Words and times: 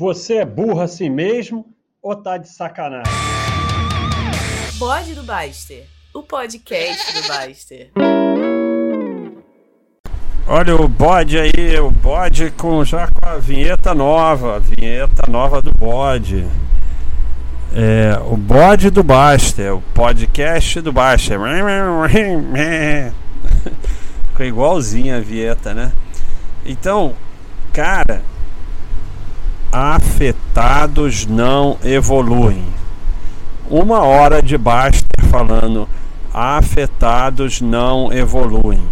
Você 0.00 0.36
é 0.36 0.46
burro 0.46 0.80
assim 0.80 1.10
mesmo 1.10 1.66
ou 2.02 2.16
tá 2.16 2.38
de 2.38 2.48
sacanagem? 2.48 3.12
Bode 4.78 5.14
do 5.14 5.22
Baster, 5.22 5.84
o 6.14 6.22
podcast 6.22 7.20
do 7.20 7.28
Baster. 7.28 7.90
Olha 10.48 10.74
o 10.74 10.88
bode 10.88 11.38
aí, 11.38 11.78
o 11.78 11.90
bode 11.90 12.50
com 12.52 12.82
já 12.82 13.08
com 13.08 13.28
a 13.28 13.36
vinheta 13.36 13.94
nova, 13.94 14.56
a 14.56 14.58
vinheta 14.58 15.30
nova 15.30 15.60
do 15.60 15.70
bode. 15.78 16.48
É, 17.74 18.18
o 18.24 18.38
bode 18.38 18.88
do 18.88 19.02
Baster, 19.02 19.74
o 19.74 19.82
podcast 19.82 20.80
do 20.80 20.94
Baster. 20.94 21.38
Ficou 24.30 24.46
igualzinho 24.46 25.14
a 25.14 25.20
vinheta, 25.20 25.74
né? 25.74 25.92
Então, 26.64 27.14
cara, 27.70 28.22
afetados 29.72 31.26
não 31.26 31.78
evoluem. 31.84 32.64
Uma 33.68 34.00
hora 34.00 34.42
de 34.42 34.58
Baster 34.58 35.24
falando 35.30 35.88
afetados 36.34 37.60
não 37.60 38.12
evoluem. 38.12 38.82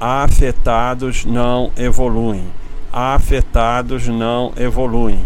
Afetados 0.00 1.24
não 1.24 1.70
evoluem. 1.76 2.44
Afetados 2.92 4.08
não 4.08 4.52
evoluem. 4.56 5.24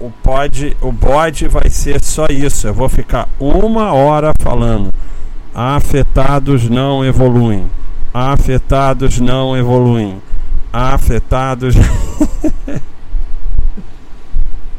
O 0.00 0.10
pode, 0.10 0.76
o 0.80 0.92
bode 0.92 1.48
vai 1.48 1.70
ser 1.70 2.02
só 2.02 2.26
isso. 2.30 2.66
Eu 2.66 2.74
vou 2.74 2.88
ficar 2.88 3.28
uma 3.38 3.92
hora 3.92 4.32
falando. 4.40 4.90
Afetados 5.54 6.68
não 6.68 7.04
evoluem. 7.04 7.66
Afetados 8.12 9.18
não 9.20 9.56
evoluem. 9.56 10.20
Afetados. 10.72 11.74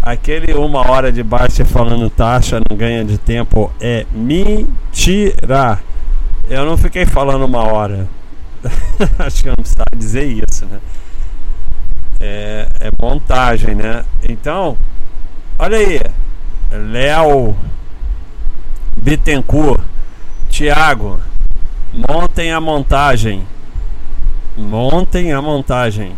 Aquele 0.08 0.54
uma 0.54 0.90
hora 0.90 1.12
de 1.12 1.22
baixa 1.22 1.66
falando 1.66 2.10
taxa 2.10 2.62
não 2.70 2.78
ganha 2.78 3.04
de 3.04 3.18
tempo 3.18 3.70
é 3.78 4.06
mentira. 4.10 5.82
Eu 6.50 6.66
não 6.66 6.78
fiquei 6.78 7.06
falando 7.06 7.44
uma 7.44 7.64
hora. 7.64 8.08
Acho 9.20 9.44
que 9.44 9.50
eu 9.50 9.54
não 9.58 9.62
precisava 9.62 9.90
dizer 9.94 10.24
isso, 10.24 10.66
né? 10.66 10.80
É, 12.22 12.70
é 12.80 12.90
montagem, 12.98 13.76
né? 13.76 14.06
Então, 14.30 14.78
olha 15.60 15.78
aí. 15.78 16.00
Léo 16.72 17.54
Bittencourt, 18.98 19.84
Thiago, 20.50 21.20
montem 21.94 22.54
a 22.54 22.62
montagem. 22.62 23.46
Montem 24.56 25.34
a 25.34 25.42
montagem. 25.42 26.16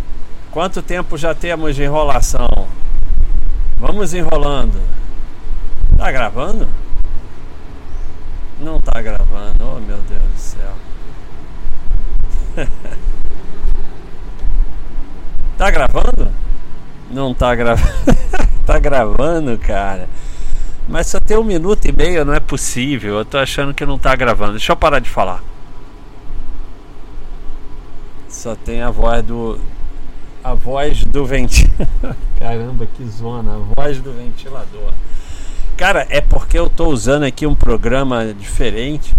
Quanto 0.52 0.80
tempo 0.84 1.18
já 1.18 1.34
temos 1.34 1.76
de 1.76 1.82
enrolação? 1.82 2.68
Vamos 3.80 4.14
enrolando. 4.14 4.78
Tá 5.98 6.12
gravando? 6.12 6.68
Não 8.60 8.78
tá 8.80 9.02
gravando. 9.02 9.64
Oh 9.64 9.80
meu 9.80 9.98
Deus 9.98 10.22
do 10.22 10.38
céu. 10.38 10.74
tá 15.58 15.72
gravando? 15.72 16.30
Não 17.10 17.34
tá 17.34 17.56
gravando. 17.56 17.94
tá 18.68 18.78
gravando, 18.80 19.58
cara. 19.58 20.10
Mas 20.88 21.08
só 21.08 21.20
tem 21.20 21.38
um 21.38 21.44
minuto 21.44 21.86
e 21.86 21.94
meio, 21.94 22.26
não 22.26 22.34
é 22.34 22.40
possível. 22.42 23.20
Eu 23.20 23.26
tô 23.26 23.38
achando 23.38 23.74
que 23.74 23.86
não 23.86 23.98
tá 23.98 24.14
gravando. 24.14 24.52
Deixa 24.52 24.74
eu 24.74 24.76
parar 24.76 25.00
de 25.00 25.10
falar. 25.10 25.42
Só 28.28 28.56
tem 28.56 28.82
a 28.82 28.90
voz 28.90 29.24
do, 29.24 29.58
a 30.44 30.54
voz 30.54 31.04
do 31.04 31.26
ventilador. 31.26 32.16
Caramba, 32.40 32.86
que 32.86 33.06
zona, 33.06 33.56
a 33.56 33.82
voz 33.82 34.00
do 34.00 34.14
ventilador. 34.14 34.94
Cara, 35.76 36.06
é 36.10 36.20
porque 36.22 36.58
eu 36.58 36.70
tô 36.70 36.88
usando 36.88 37.24
aqui 37.24 37.46
um 37.46 37.56
programa 37.56 38.34
diferente 38.34 39.14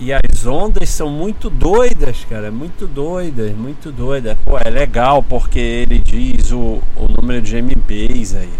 e 0.00 0.12
as 0.12 0.46
ondas 0.46 0.88
são 0.90 1.10
muito 1.10 1.50
doidas, 1.50 2.24
cara, 2.30 2.52
muito 2.52 2.86
doidas, 2.86 3.52
muito 3.52 3.90
doidas. 3.90 4.36
Pô, 4.44 4.56
é 4.56 4.70
legal 4.70 5.22
porque 5.22 5.58
ele 5.58 5.98
diz 5.98 6.52
o, 6.52 6.80
o 6.96 7.06
número 7.20 7.42
de 7.42 7.56
MBs 7.56 8.36
aí. 8.36 8.52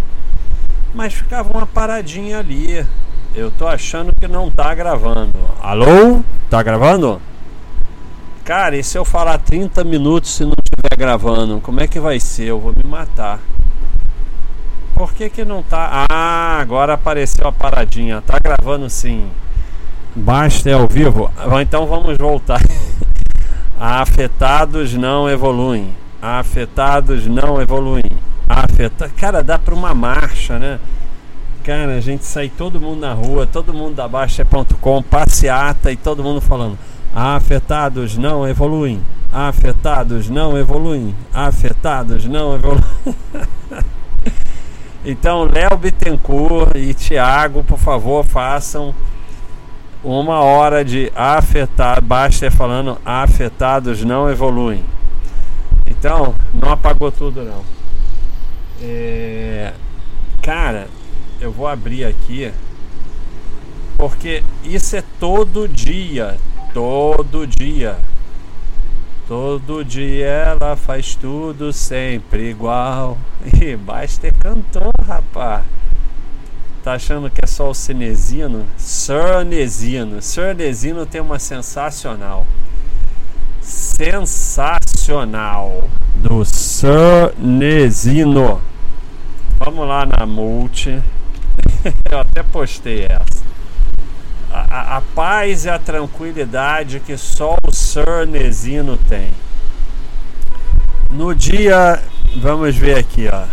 Mas 0.93 1.15
ficava 1.15 1.53
uma 1.57 1.67
paradinha 1.67 2.41
ali. 2.41 2.85
Eu 3.35 3.53
tô 3.53 3.69
achando 3.69 4.13
que 4.19 4.27
não 4.27 4.51
tá 4.51 4.75
gravando. 4.75 5.31
Alô? 5.63 6.25
Tá 6.51 6.61
gravando? 6.61 7.23
Cara, 8.49 8.79
e 8.79 8.83
se 8.83 8.97
eu 8.97 9.05
falar 9.05 9.37
30 9.37 9.85
minutos 9.85 10.31
se 10.31 10.43
não 10.43 10.55
estiver 10.65 10.97
gravando, 10.97 11.61
como 11.61 11.83
é 11.83 11.87
que 11.87 12.01
vai 12.01 12.19
ser? 12.19 12.45
Eu 12.45 12.59
vou 12.59 12.73
me 12.75 12.83
matar. 12.83 13.41
Por 14.95 15.13
que 15.13 15.29
que 15.29 15.45
não 15.45 15.63
tá? 15.63 16.07
Ah, 16.09 16.59
agora 16.59 16.95
apareceu 16.95 17.47
a 17.47 17.53
paradinha. 17.53 18.23
Tá 18.23 18.39
gravando 18.43 18.89
sim. 18.89 19.29
Basta 20.17 20.71
é 20.71 20.73
ao 20.73 20.89
vivo. 20.89 21.31
Então 21.61 21.87
vamos 21.87 22.17
voltar. 22.17 22.59
Afetados 23.79 24.95
não 24.95 25.29
evoluem. 25.29 25.95
Afetados 26.23 27.27
não 27.27 27.61
evoluem. 27.61 28.11
Afeta... 28.49 29.11
Cara, 29.15 29.43
dá 29.43 29.59
para 29.59 29.75
uma 29.75 29.93
marcha, 29.93 30.59
né? 30.59 30.81
Cara, 31.63 31.97
a 31.97 32.01
gente 32.01 32.25
sai 32.25 32.49
todo 32.49 32.81
mundo 32.81 33.01
na 33.01 33.13
rua, 33.13 33.47
todo 33.47 33.75
mundo 33.75 33.97
da 33.97 34.09
Baixa.com, 34.09 35.03
passeata 35.03 35.93
e 35.93 35.97
todo 35.97 36.25
mundo 36.25 36.41
falando. 36.41 36.79
Afetados 37.21 38.17
não 38.17 38.47
evoluem. 38.47 39.03
Afetados 39.33 40.31
não 40.31 40.57
evoluem. 40.57 41.13
Afetados 41.35 42.25
não 42.27 42.55
evoluem. 42.55 42.85
então, 45.05 45.43
Léo 45.43 45.77
Bittencourt 45.77 46.77
e 46.77 46.95
Thiago, 46.95 47.65
por 47.65 47.77
favor, 47.77 48.25
façam 48.25 48.95
uma 50.05 50.39
hora 50.39 50.85
de 50.85 51.11
afetar. 51.13 52.01
Basta 52.01 52.53
falando 52.53 52.97
afetados 53.05 54.05
não 54.05 54.31
evoluem. 54.31 54.85
Então, 55.91 56.37
não 56.55 56.71
apagou 56.71 57.11
tudo 57.11 57.43
não. 57.43 57.65
É... 58.81 59.73
Cara, 60.41 60.87
eu 61.41 61.51
vou 61.51 61.67
abrir 61.67 62.05
aqui 62.05 62.53
porque 63.99 64.45
isso 64.63 64.95
é 64.95 65.03
todo 65.19 65.67
dia, 65.67 66.39
todo 66.79 67.45
dia. 67.45 67.99
Todo 69.27 69.85
dia 69.85 70.27
ela 70.27 70.77
faz 70.77 71.17
tudo 71.17 71.73
sempre 71.73 72.51
igual. 72.51 73.19
E 73.61 73.75
Baster 73.77 74.33
cantou, 74.39 74.93
rapaz. 75.05 75.65
Tá 76.85 76.93
achando 76.93 77.29
que 77.29 77.45
é 77.45 77.49
só 77.49 77.69
o 77.71 77.75
Cenezino? 77.75 78.65
Cernesino. 78.77 80.23
Cernesino 80.23 81.05
tem 81.05 81.21
uma 81.21 81.41
sensacional. 81.41 82.47
Sensacional. 83.61 84.79
Do 86.15 86.45
Cernesino. 86.45 87.73
Vamos 89.59 89.89
lá 89.89 90.07
na 90.07 90.25
multi. 90.25 91.03
Eu 92.09 92.21
até 92.21 92.45
postei 92.45 93.05
essa 93.07 93.38
a, 94.69 94.97
a, 94.97 95.01
paz 95.01 95.65
e 95.65 95.71
a 95.71 95.79
tranquilidade 95.79 97.01
que 97.01 97.17
só 97.17 97.57
o 97.67 97.73
Cernesino 97.73 98.97
tem. 98.97 99.31
No 101.11 101.35
dia, 101.35 102.03
vamos 102.37 102.77
ver 102.77 102.99
aqui, 102.99 103.29
ó. 103.33 103.45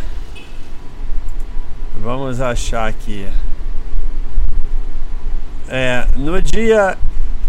Vamos 2.01 2.41
achar 2.41 2.87
aqui. 2.87 3.27
É, 5.67 6.07
no 6.15 6.41
dia 6.41 6.97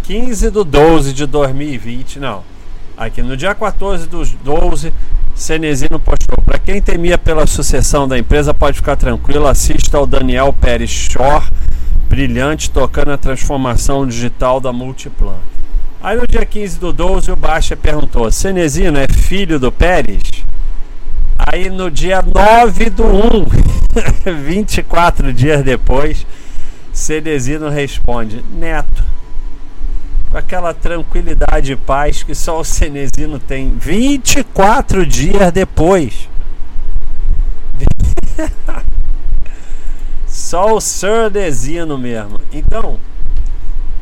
15 0.05 0.51
do 0.51 0.65
12 0.65 1.13
de 1.13 1.27
2020, 1.27 2.19
não. 2.19 2.45
Aqui 2.97 3.23
no 3.23 3.37
dia 3.37 3.55
14 3.55 4.07
do 4.09 4.25
12, 4.25 4.93
Cenezino 5.35 5.99
postou: 5.99 6.43
Para 6.45 6.59
quem 6.59 6.81
temia 6.81 7.19
pela 7.19 7.47
sucessão 7.47 8.09
da 8.09 8.19
empresa, 8.19 8.55
pode 8.55 8.79
ficar 8.79 8.97
tranquilo, 8.97 9.47
assista 9.47 9.99
ao 9.99 10.07
Daniel 10.07 10.53
Pérez 10.53 10.91
Shore 10.91 11.45
brilhante 12.17 12.71
tocando 12.71 13.13
a 13.13 13.19
transformação 13.19 14.07
digital 14.07 14.59
da 14.59 14.73
Multiplan. 14.73 15.37
Aí 16.03 16.17
no 16.17 16.27
dia 16.27 16.47
15 16.47 16.79
do 16.79 16.91
12 16.91 17.31
o 17.31 17.37
Baixa 17.37 17.77
perguntou: 17.77 18.33
Cenezino 18.33 18.99
é 18.99 19.07
filho 19.07 19.61
do 19.61 19.71
Pérez? 19.71 20.23
Aí 21.37 21.69
no 21.69 21.91
dia 21.91 22.23
9 22.23 22.89
do 22.89 23.05
1, 24.25 24.33
24 24.47 25.31
dias 25.31 25.63
depois, 25.63 26.27
Cenezino 26.91 27.69
responde: 27.69 28.43
Neto. 28.51 29.05
Com 30.31 30.39
aquela 30.39 30.73
tranquilidade 30.73 31.73
e 31.73 31.77
paz 31.77 32.23
que 32.23 32.35
só 32.35 32.61
o 32.61 32.65
Cenezino 32.65 33.39
tem 33.39 33.75
24 33.79 35.05
dias 35.05 35.53
depois. 35.53 36.31
Só 40.47 40.77
o 40.77 40.81
surdesino 40.81 41.99
mesmo. 41.99 42.39
Então, 42.53 42.99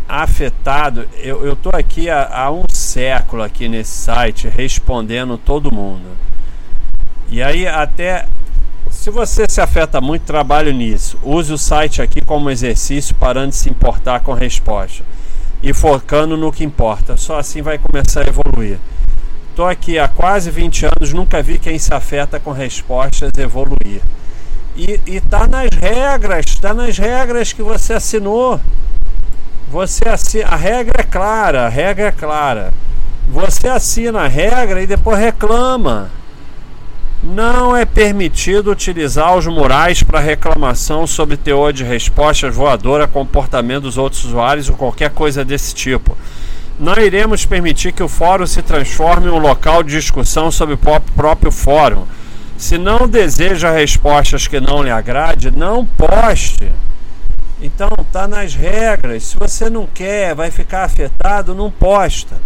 afetado, 0.06 1.08
eu, 1.16 1.42
eu 1.42 1.56
tô 1.56 1.70
aqui 1.72 2.10
há, 2.10 2.28
há 2.30 2.50
um 2.50 2.64
século 2.68 3.42
aqui 3.42 3.66
nesse 3.66 3.92
site 3.92 4.46
respondendo 4.46 5.38
todo 5.38 5.74
mundo. 5.74 6.04
E 7.30 7.42
aí 7.42 7.66
até 7.66 8.26
Se 8.90 9.10
você 9.10 9.46
se 9.48 9.58
afeta 9.58 10.02
muito, 10.02 10.26
trabalhe 10.26 10.70
nisso. 10.74 11.18
Use 11.22 11.50
o 11.50 11.56
site 11.56 12.02
aqui 12.02 12.20
como 12.20 12.50
exercício, 12.50 13.14
parando 13.14 13.48
de 13.48 13.56
se 13.56 13.70
importar 13.70 14.20
com 14.20 14.34
resposta 14.34 15.02
e 15.62 15.72
focando 15.72 16.36
no 16.36 16.52
que 16.52 16.62
importa. 16.62 17.16
Só 17.16 17.38
assim 17.38 17.62
vai 17.62 17.78
começar 17.78 18.20
a 18.20 18.28
evoluir. 18.28 18.78
Estou 19.48 19.66
aqui 19.66 19.98
há 19.98 20.08
quase 20.08 20.50
20 20.50 20.84
anos, 20.84 21.10
nunca 21.14 21.42
vi 21.42 21.58
quem 21.58 21.78
se 21.78 21.94
afeta 21.94 22.38
com 22.38 22.52
respostas 22.52 23.30
evoluir. 23.38 24.02
E, 24.76 25.00
está 25.06 25.46
nas 25.46 25.70
regras, 25.70 26.46
está 26.46 26.74
nas 26.74 26.98
regras 26.98 27.52
que 27.52 27.62
você 27.62 27.92
assinou. 27.92 28.60
Você 29.70 30.08
assina, 30.08 30.48
a 30.48 30.56
regra 30.56 30.94
é 31.00 31.02
clara, 31.04 31.66
a 31.66 31.68
regra 31.68 32.08
é 32.08 32.12
clara. 32.12 32.72
Você 33.28 33.68
assina 33.68 34.22
a 34.22 34.28
regra 34.28 34.82
e 34.82 34.86
depois 34.86 35.18
reclama. 35.18 36.10
Não 37.22 37.74
é 37.74 37.86
permitido 37.86 38.70
utilizar 38.70 39.34
os 39.34 39.46
murais 39.46 40.02
para 40.02 40.20
reclamação 40.20 41.06
sobre 41.06 41.38
teor 41.38 41.72
de 41.72 41.82
respostas 41.82 42.54
voadora, 42.54 43.08
comportamento 43.08 43.84
dos 43.84 43.96
outros 43.96 44.24
usuários 44.24 44.68
ou 44.68 44.76
qualquer 44.76 45.10
coisa 45.10 45.44
desse 45.44 45.74
tipo. 45.74 46.16
Não 46.78 46.98
iremos 46.98 47.46
permitir 47.46 47.92
que 47.92 48.02
o 48.02 48.08
fórum 48.08 48.46
se 48.46 48.60
transforme 48.60 49.28
em 49.28 49.30
um 49.30 49.38
local 49.38 49.82
de 49.82 49.92
discussão 49.92 50.50
sobre 50.50 50.74
o 50.74 50.78
próprio 51.16 51.50
fórum. 51.50 52.04
Se 52.64 52.78
não 52.78 53.06
deseja 53.06 53.70
respostas 53.70 54.46
que 54.46 54.58
não 54.58 54.82
lhe 54.82 54.90
agrade, 54.90 55.50
não 55.50 55.84
poste. 55.84 56.72
Então, 57.60 57.90
tá 58.10 58.26
nas 58.26 58.54
regras. 58.54 59.24
Se 59.24 59.36
você 59.36 59.68
não 59.68 59.86
quer, 59.86 60.34
vai 60.34 60.50
ficar 60.50 60.84
afetado, 60.84 61.54
não 61.54 61.70
posta. 61.70 62.36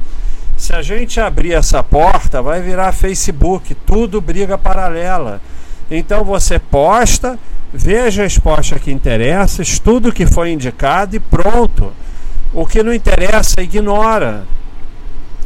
Se 0.56 0.74
a 0.74 0.82
gente 0.82 1.20
abrir 1.20 1.52
essa 1.52 1.84
porta, 1.84 2.42
vai 2.42 2.60
virar 2.60 2.90
Facebook, 2.90 3.76
tudo 3.86 4.20
briga 4.20 4.58
paralela. 4.58 5.40
Então 5.88 6.24
você 6.24 6.58
posta, 6.58 7.38
vê 7.72 8.00
as 8.00 8.16
respostas 8.16 8.82
que 8.82 8.90
interessam, 8.90 9.62
estuda 9.62 10.08
o 10.08 10.12
que 10.12 10.26
foi 10.26 10.50
indicado 10.50 11.14
e 11.14 11.20
pronto. 11.20 11.92
O 12.52 12.66
que 12.66 12.82
não 12.82 12.92
interessa, 12.92 13.60
ignora. 13.60 14.42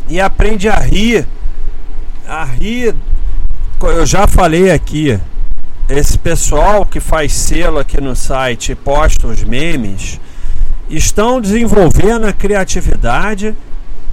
E 0.09 0.19
aprende 0.19 0.67
a 0.71 0.77
rir. 0.77 1.27
A 2.27 2.43
rir. 2.43 2.97
Eu 3.85 4.07
já 4.07 4.29
falei 4.29 4.71
aqui. 4.71 5.19
Esse 5.89 6.17
pessoal 6.17 6.87
que 6.87 7.01
faz 7.01 7.33
selo 7.33 7.81
aqui 7.81 8.01
no 8.01 8.15
site 8.15 8.73
e 8.73 8.75
posta 8.77 9.27
os 9.27 9.43
memes 9.43 10.21
estão 10.89 11.41
desenvolvendo 11.41 12.27
a 12.27 12.33
criatividade 12.33 13.57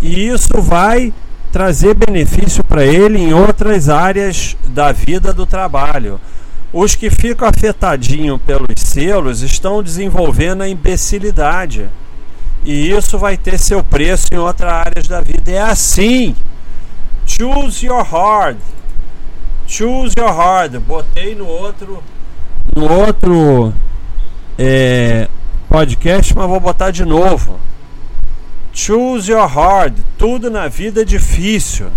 e 0.01 0.27
isso 0.27 0.59
vai 0.61 1.13
trazer 1.51 1.93
benefício 1.93 2.63
para 2.63 2.83
ele 2.83 3.19
em 3.19 3.33
outras 3.33 3.89
áreas 3.89 4.57
da 4.67 4.91
vida 4.91 5.33
do 5.33 5.45
trabalho. 5.45 6.19
Os 6.73 6.95
que 6.95 7.09
ficam 7.09 7.47
afetadinhos 7.47 8.41
pelos 8.41 8.67
selos 8.77 9.41
estão 9.41 9.83
desenvolvendo 9.83 10.63
a 10.63 10.69
imbecilidade. 10.69 11.87
E 12.65 12.89
isso 12.89 13.17
vai 13.17 13.37
ter 13.37 13.59
seu 13.59 13.83
preço 13.83 14.27
em 14.31 14.37
outras 14.37 14.71
áreas 14.71 15.07
da 15.07 15.21
vida. 15.21 15.51
É 15.51 15.61
assim. 15.61 16.35
Choose 17.25 17.85
your 17.85 18.03
hard. 18.03 18.57
Choose 19.69 20.15
your 20.17 20.33
hard. 20.33 20.79
Botei 20.79 21.35
no 21.35 21.45
outro 21.45 22.03
no 22.75 22.91
outro 22.91 23.71
é, 24.57 25.27
podcast, 25.69 26.35
mas 26.35 26.47
vou 26.47 26.59
botar 26.59 26.89
de 26.89 27.05
novo. 27.05 27.59
Choose 28.73 29.31
your 29.31 29.47
hard. 29.47 29.95
Tudo 30.17 30.49
na 30.49 30.67
vida 30.67 31.03
é 31.03 31.05
difícil. 31.05 31.91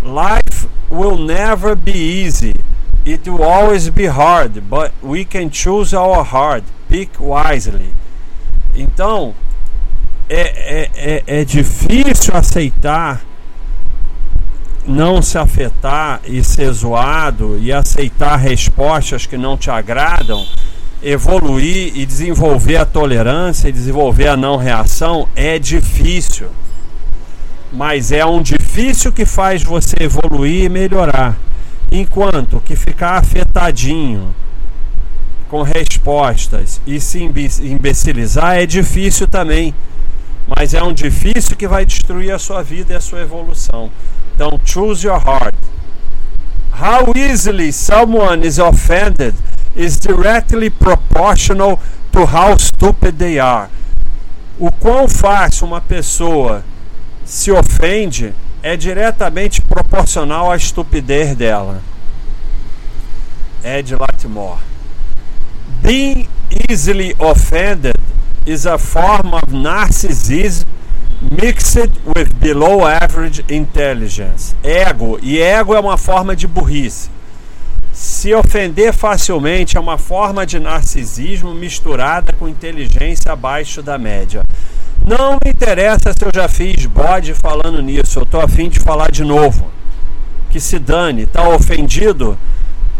Life 0.00 0.68
will 0.88 1.18
never 1.18 1.74
be 1.74 2.24
easy. 2.24 2.54
It 3.04 3.28
will 3.28 3.42
always 3.42 3.88
be 3.88 4.06
hard, 4.06 4.60
but 4.60 4.92
we 5.02 5.24
can 5.24 5.50
choose 5.50 5.94
our 5.94 6.22
hard. 6.22 6.62
Pick 6.88 7.18
wisely. 7.18 7.92
Então, 8.76 9.34
é, 10.28 10.40
é, 10.40 10.90
é, 10.94 11.40
é 11.40 11.44
difícil 11.44 12.34
aceitar 12.36 13.22
não 14.86 15.22
se 15.22 15.38
afetar 15.38 16.20
e 16.24 16.42
ser 16.44 16.70
zoado 16.72 17.58
e 17.58 17.72
aceitar 17.72 18.36
respostas 18.36 19.26
que 19.26 19.36
não 19.36 19.56
te 19.56 19.70
agradam, 19.70 20.46
evoluir 21.02 21.92
e 21.96 22.06
desenvolver 22.06 22.76
a 22.76 22.84
tolerância 22.84 23.68
e 23.68 23.72
desenvolver 23.72 24.28
a 24.28 24.36
não 24.36 24.56
reação 24.56 25.28
é 25.34 25.58
difícil. 25.58 26.48
Mas 27.72 28.12
é 28.12 28.24
um 28.24 28.40
difícil 28.40 29.12
que 29.12 29.26
faz 29.26 29.62
você 29.62 29.96
evoluir 30.00 30.64
e 30.64 30.68
melhorar. 30.68 31.36
Enquanto 31.90 32.60
que 32.60 32.76
ficar 32.76 33.18
afetadinho 33.18 34.34
com 35.48 35.62
respostas 35.62 36.80
e 36.86 36.98
se 37.00 37.22
imbecilizar 37.22 38.56
é 38.56 38.66
difícil 38.66 39.28
também. 39.28 39.74
Mas 40.46 40.74
é 40.74 40.82
um 40.82 40.92
difícil 40.92 41.56
que 41.56 41.66
vai 41.66 41.86
destruir 41.86 42.32
a 42.32 42.38
sua 42.38 42.62
vida 42.62 42.92
e 42.92 42.96
a 42.96 43.00
sua 43.00 43.20
evolução. 43.20 43.90
Então, 44.34 44.60
choose 44.64 45.06
your 45.06 45.18
heart. 45.18 45.54
How 46.72 47.12
easily 47.16 47.72
someone 47.72 48.46
is 48.46 48.58
offended 48.58 49.34
is 49.76 49.98
directly 49.98 50.70
proportional 50.70 51.80
to 52.12 52.24
how 52.24 52.56
stupid 52.58 53.16
they 53.16 53.38
are. 53.38 53.70
O 54.58 54.70
quão 54.70 55.08
fácil 55.08 55.66
uma 55.66 55.80
pessoa 55.80 56.64
se 57.24 57.50
ofende 57.50 58.34
é 58.62 58.76
diretamente 58.76 59.60
proporcional 59.60 60.50
à 60.50 60.56
estupidez 60.56 61.36
dela. 61.36 61.80
Ed 63.62 63.94
Latimore. 63.94 64.60
Being 65.82 66.28
easily 66.68 67.14
offended 67.18 67.93
is 68.46 68.66
a 68.66 68.78
form 68.78 69.34
of 69.34 69.52
narcissism 69.52 70.66
Mixed 71.30 71.90
with 72.14 72.38
below 72.38 72.86
average 72.86 73.44
intelligence. 73.48 74.54
Ego. 74.62 75.18
E 75.22 75.40
ego 75.40 75.74
é 75.74 75.80
uma 75.80 75.96
forma 75.96 76.36
de 76.36 76.46
burrice. 76.46 77.08
Se 77.92 78.34
ofender 78.34 78.92
facilmente 78.92 79.76
é 79.76 79.80
uma 79.80 79.96
forma 79.96 80.44
de 80.44 80.58
narcisismo 80.58 81.54
misturada 81.54 82.32
com 82.32 82.48
inteligência 82.48 83.32
abaixo 83.32 83.82
da 83.82 83.96
média. 83.96 84.44
Não 85.06 85.38
me 85.42 85.50
interessa 85.50 86.12
se 86.12 86.24
eu 86.24 86.30
já 86.34 86.48
fiz 86.48 86.84
bode 86.86 87.32
falando 87.34 87.80
nisso. 87.80 88.18
Eu 88.18 88.26
tô 88.26 88.40
afim 88.40 88.68
de 88.68 88.80
falar 88.80 89.10
de 89.10 89.24
novo. 89.24 89.70
Que 90.50 90.60
se 90.60 90.78
dane. 90.78 91.24
Tá 91.24 91.48
ofendido? 91.48 92.38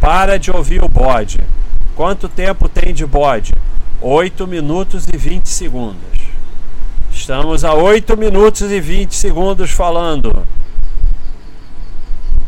Para 0.01 0.39
de 0.39 0.51
ouvir 0.51 0.83
o 0.83 0.89
bode. 0.89 1.39
Quanto 1.95 2.29
tempo 2.29 2.69
tem 2.69 2.95
de 2.95 3.05
bode? 3.05 3.53
8 4.07 4.47
minutos 4.47 5.07
e 5.11 5.17
20 5.17 5.49
segundos. 5.49 6.21
Estamos 7.11 7.65
a 7.65 7.73
8 7.73 8.19
minutos 8.19 8.71
e 8.71 8.79
20 8.79 9.15
segundos 9.15 9.71
falando. 9.71 10.47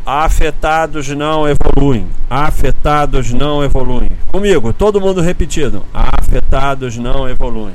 Afetados 0.05 1.09
não 1.09 1.49
evoluem. 1.49 2.09
Afetados 2.29 3.33
não 3.33 3.65
evoluem. 3.65 4.11
Comigo, 4.31 4.71
todo 4.75 5.01
mundo 5.01 5.23
repetido. 5.23 5.83
Afetados 5.95 6.99
não 6.99 7.27
evoluem. 7.27 7.75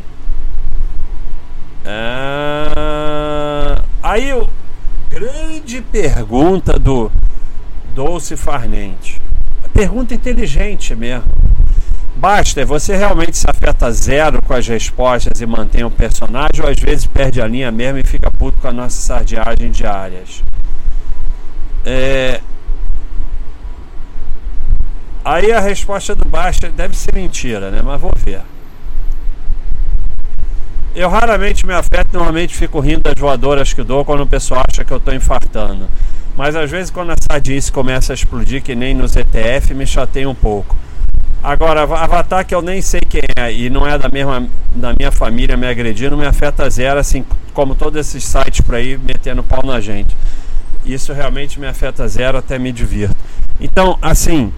É... 1.83 3.81
Aí, 4.03 4.31
o... 4.31 4.47
grande 5.09 5.81
pergunta 5.81 6.77
do 6.77 7.11
Dolce 7.95 8.37
Farnente. 8.37 9.17
Pergunta 9.73 10.13
inteligente 10.13 10.95
mesmo. 10.95 11.41
Basta, 12.15 12.65
você 12.65 12.95
realmente 12.95 13.37
se 13.37 13.45
afeta 13.49 13.91
zero 13.91 14.41
com 14.41 14.53
as 14.53 14.67
respostas 14.67 15.41
e 15.41 15.45
mantém 15.45 15.83
o 15.83 15.89
personagem, 15.89 16.61
ou 16.61 16.69
às 16.69 16.79
vezes 16.79 17.05
perde 17.05 17.41
a 17.41 17.47
linha 17.47 17.71
mesmo 17.71 17.99
e 17.99 18.03
fica 18.03 18.29
puto 18.29 18.59
com 18.59 18.67
a 18.67 18.73
nossa 18.73 19.01
sardiagem 19.01 19.71
diárias? 19.71 20.43
É... 21.85 22.41
Aí 25.23 25.51
a 25.51 25.59
resposta 25.59 26.13
do 26.15 26.27
Basta 26.27 26.69
deve 26.69 26.95
ser 26.95 27.13
mentira, 27.13 27.71
né? 27.71 27.81
Mas 27.83 28.01
vou 28.01 28.11
ver. 28.17 28.41
Eu 30.93 31.09
raramente 31.09 31.65
me 31.65 31.73
afeto, 31.73 32.09
normalmente 32.11 32.53
fico 32.53 32.79
rindo 32.81 33.03
das 33.03 33.13
voadoras 33.17 33.71
que 33.71 33.81
dou 33.81 34.03
quando 34.03 34.21
o 34.21 34.27
pessoal 34.27 34.63
acha 34.69 34.83
que 34.83 34.91
eu 34.91 34.97
estou 34.97 35.13
infartando. 35.13 35.87
Mas 36.35 36.55
às 36.55 36.69
vezes 36.69 36.91
quando 36.91 37.11
a 37.11 37.15
sardice 37.31 37.71
começa 37.71 38.11
a 38.11 38.15
explodir, 38.15 38.61
que 38.61 38.75
nem 38.75 38.93
nos 38.93 39.15
ETF, 39.15 39.73
me 39.73 39.87
chateia 39.87 40.29
um 40.29 40.35
pouco. 40.35 40.75
Agora, 41.43 41.81
Avatar 41.81 42.45
que 42.45 42.53
eu 42.53 42.61
nem 42.61 42.81
sei 42.81 42.99
quem 43.01 43.23
é 43.35 43.51
e 43.51 43.69
não 43.69 43.87
é 43.87 43.97
da 43.97 44.07
mesma 44.09 44.47
da 44.75 44.93
minha 44.97 45.11
família 45.11 45.57
me 45.57 45.67
agredindo, 45.67 46.15
me 46.15 46.25
afeta 46.25 46.69
zero, 46.69 46.99
assim 46.99 47.25
como 47.53 47.73
todos 47.73 47.99
esses 47.99 48.23
sites 48.23 48.61
por 48.61 48.75
aí 48.75 48.97
metendo 48.97 49.41
pau 49.41 49.65
na 49.65 49.81
gente. 49.81 50.15
Isso 50.85 51.11
realmente 51.13 51.59
me 51.59 51.67
afeta 51.67 52.07
zero, 52.07 52.37
até 52.37 52.59
me 52.59 52.71
divirto. 52.71 53.15
Então, 53.59 53.97
assim, 54.01 54.53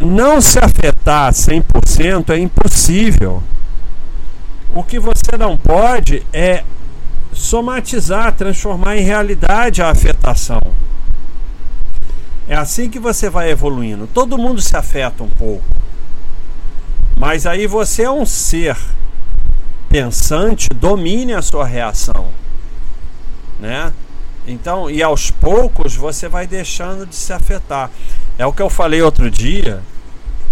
não 0.00 0.40
se 0.40 0.58
afetar 0.58 1.32
100% 1.32 2.30
é 2.30 2.38
impossível. 2.38 3.42
O 4.74 4.82
que 4.82 4.98
você 4.98 5.36
não 5.38 5.56
pode 5.56 6.24
é 6.32 6.64
somatizar, 7.32 8.32
transformar 8.32 8.96
em 8.96 9.02
realidade 9.02 9.82
a 9.82 9.90
afetação. 9.90 10.60
É 12.52 12.54
assim 12.54 12.90
que 12.90 12.98
você 12.98 13.30
vai 13.30 13.50
evoluindo. 13.50 14.06
Todo 14.06 14.36
mundo 14.36 14.60
se 14.60 14.76
afeta 14.76 15.22
um 15.22 15.30
pouco. 15.30 15.64
Mas 17.18 17.46
aí 17.46 17.66
você 17.66 18.02
é 18.02 18.10
um 18.10 18.26
ser 18.26 18.76
pensante, 19.88 20.68
domine 20.68 21.32
a 21.32 21.40
sua 21.40 21.64
reação, 21.64 22.28
né? 23.58 23.90
Então, 24.46 24.90
e 24.90 25.02
aos 25.02 25.30
poucos 25.30 25.96
você 25.96 26.28
vai 26.28 26.46
deixando 26.46 27.06
de 27.06 27.14
se 27.14 27.32
afetar. 27.32 27.90
É 28.36 28.44
o 28.44 28.52
que 28.52 28.60
eu 28.60 28.68
falei 28.68 29.00
outro 29.00 29.30
dia, 29.30 29.80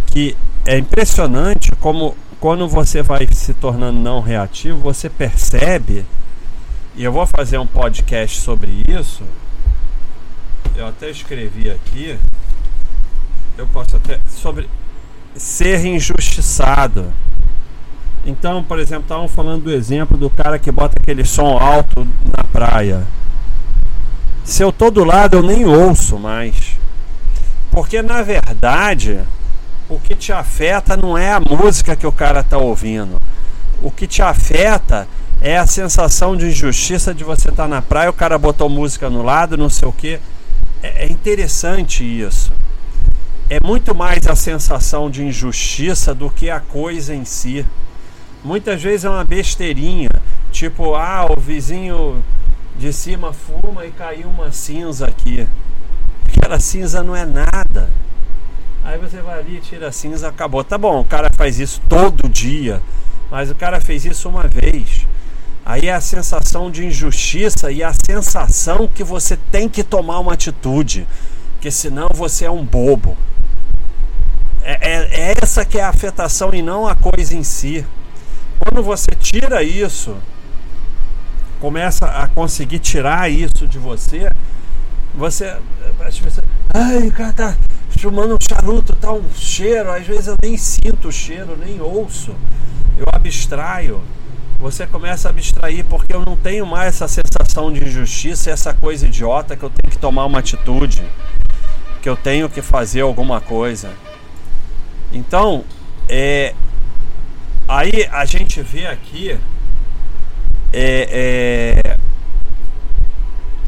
que 0.06 0.34
é 0.64 0.78
impressionante 0.78 1.70
como 1.80 2.16
quando 2.40 2.66
você 2.66 3.02
vai 3.02 3.28
se 3.30 3.52
tornando 3.52 4.00
não 4.00 4.22
reativo, 4.22 4.78
você 4.78 5.10
percebe, 5.10 6.06
e 6.96 7.04
eu 7.04 7.12
vou 7.12 7.26
fazer 7.26 7.58
um 7.58 7.66
podcast 7.66 8.40
sobre 8.40 8.82
isso. 8.88 9.22
Eu 10.80 10.86
até 10.86 11.10
escrevi 11.10 11.70
aqui. 11.70 12.18
Eu 13.58 13.66
posso 13.66 13.96
até 13.96 14.18
sobre 14.30 14.66
ser 15.36 15.84
injustiçado. 15.84 17.12
Então, 18.24 18.64
por 18.64 18.78
exemplo, 18.78 19.02
estavam 19.02 19.28
falando 19.28 19.64
do 19.64 19.70
exemplo 19.70 20.16
do 20.16 20.30
cara 20.30 20.58
que 20.58 20.72
bota 20.72 20.94
aquele 20.98 21.22
som 21.22 21.58
alto 21.58 22.08
na 22.24 22.42
praia. 22.44 23.06
Se 24.42 24.62
eu 24.62 24.72
tô 24.72 24.90
do 24.90 25.04
lado, 25.04 25.36
eu 25.36 25.42
nem 25.42 25.66
ouço 25.66 26.18
mais. 26.18 26.78
Porque 27.70 28.00
na 28.00 28.22
verdade, 28.22 29.20
o 29.86 29.98
que 29.98 30.14
te 30.14 30.32
afeta 30.32 30.96
não 30.96 31.16
é 31.16 31.30
a 31.30 31.40
música 31.40 31.94
que 31.94 32.06
o 32.06 32.12
cara 32.12 32.42
tá 32.42 32.56
ouvindo. 32.56 33.20
O 33.82 33.90
que 33.90 34.06
te 34.06 34.22
afeta 34.22 35.06
é 35.42 35.58
a 35.58 35.66
sensação 35.66 36.34
de 36.34 36.46
injustiça 36.46 37.12
de 37.12 37.22
você 37.22 37.50
estar 37.50 37.64
tá 37.64 37.68
na 37.68 37.82
praia, 37.82 38.08
o 38.08 38.14
cara 38.14 38.38
botou 38.38 38.70
música 38.70 39.10
no 39.10 39.22
lado, 39.22 39.58
não 39.58 39.68
sei 39.68 39.86
o 39.86 39.92
que. 39.92 40.18
É, 41.00 41.06
interessante 41.06 42.04
isso. 42.04 42.52
É 43.48 43.56
muito 43.64 43.94
mais 43.94 44.26
a 44.26 44.36
sensação 44.36 45.10
de 45.10 45.24
injustiça 45.24 46.14
do 46.14 46.28
que 46.28 46.50
a 46.50 46.60
coisa 46.60 47.14
em 47.14 47.24
si. 47.24 47.64
Muitas 48.44 48.82
vezes 48.82 49.06
é 49.06 49.08
uma 49.08 49.24
besteirinha, 49.24 50.10
tipo, 50.52 50.94
ah, 50.94 51.26
o 51.34 51.40
vizinho 51.40 52.22
de 52.78 52.92
cima 52.92 53.32
fuma 53.32 53.86
e 53.86 53.90
caiu 53.90 54.28
uma 54.28 54.52
cinza 54.52 55.06
aqui. 55.06 55.48
Aquela 56.28 56.60
cinza 56.60 57.02
não 57.02 57.16
é 57.16 57.24
nada. 57.24 57.90
Aí 58.84 58.98
você 58.98 59.22
vai 59.22 59.38
ali, 59.38 59.58
tira 59.58 59.88
a 59.88 59.92
cinza, 59.92 60.28
acabou. 60.28 60.62
Tá 60.62 60.76
bom, 60.76 61.00
o 61.00 61.04
cara 61.04 61.30
faz 61.34 61.58
isso 61.58 61.80
todo 61.88 62.28
dia, 62.28 62.82
mas 63.30 63.50
o 63.50 63.54
cara 63.54 63.80
fez 63.80 64.04
isso 64.04 64.28
uma 64.28 64.46
vez. 64.46 65.06
Aí 65.64 65.88
é 65.88 65.94
a 65.94 66.00
sensação 66.00 66.70
de 66.70 66.84
injustiça 66.86 67.70
e 67.70 67.82
a 67.82 67.92
sensação 67.92 68.88
que 68.88 69.04
você 69.04 69.36
tem 69.36 69.68
que 69.68 69.84
tomar 69.84 70.18
uma 70.18 70.32
atitude, 70.32 71.06
porque 71.52 71.70
senão 71.70 72.08
você 72.12 72.44
é 72.44 72.50
um 72.50 72.64
bobo. 72.64 73.16
É, 74.62 74.72
é, 74.72 75.30
é 75.30 75.34
essa 75.42 75.64
que 75.64 75.78
é 75.78 75.82
a 75.82 75.88
afetação 75.88 76.52
e 76.54 76.62
não 76.62 76.86
a 76.86 76.94
coisa 76.94 77.34
em 77.34 77.42
si. 77.42 77.84
Quando 78.58 78.82
você 78.82 79.10
tira 79.18 79.62
isso, 79.62 80.16
começa 81.60 82.06
a 82.06 82.26
conseguir 82.28 82.78
tirar 82.78 83.30
isso 83.30 83.68
de 83.68 83.78
você, 83.78 84.30
você. 85.14 85.56
você 85.98 86.42
ai, 86.74 87.08
o 87.08 87.12
cara 87.12 87.32
tá 87.32 87.56
fumando 87.98 88.34
um 88.34 88.38
charuto, 88.40 88.94
tá 88.96 89.12
um 89.12 89.24
cheiro, 89.34 89.90
às 89.90 90.06
vezes 90.06 90.26
eu 90.26 90.36
nem 90.42 90.56
sinto 90.56 91.08
o 91.08 91.12
cheiro, 91.12 91.56
nem 91.56 91.80
ouço. 91.80 92.34
Eu 92.96 93.06
abstraio. 93.12 94.02
Você 94.60 94.86
começa 94.86 95.28
a 95.28 95.30
abstrair 95.30 95.84
porque 95.86 96.14
eu 96.14 96.24
não 96.24 96.36
tenho 96.36 96.66
mais 96.66 96.88
essa 96.88 97.08
sensação 97.08 97.72
de 97.72 97.82
injustiça, 97.82 98.50
essa 98.50 98.74
coisa 98.74 99.06
idiota 99.06 99.56
que 99.56 99.62
eu 99.62 99.70
tenho 99.70 99.90
que 99.90 99.98
tomar 99.98 100.26
uma 100.26 100.38
atitude, 100.38 101.02
que 102.02 102.08
eu 102.08 102.16
tenho 102.16 102.48
que 102.48 102.60
fazer 102.60 103.00
alguma 103.00 103.40
coisa. 103.40 103.90
Então, 105.12 105.64
é, 106.08 106.54
Aí 107.70 108.04
a 108.10 108.24
gente 108.24 108.60
vê 108.62 108.84
aqui. 108.88 109.38
É, 110.72 111.78
é, 111.86 111.96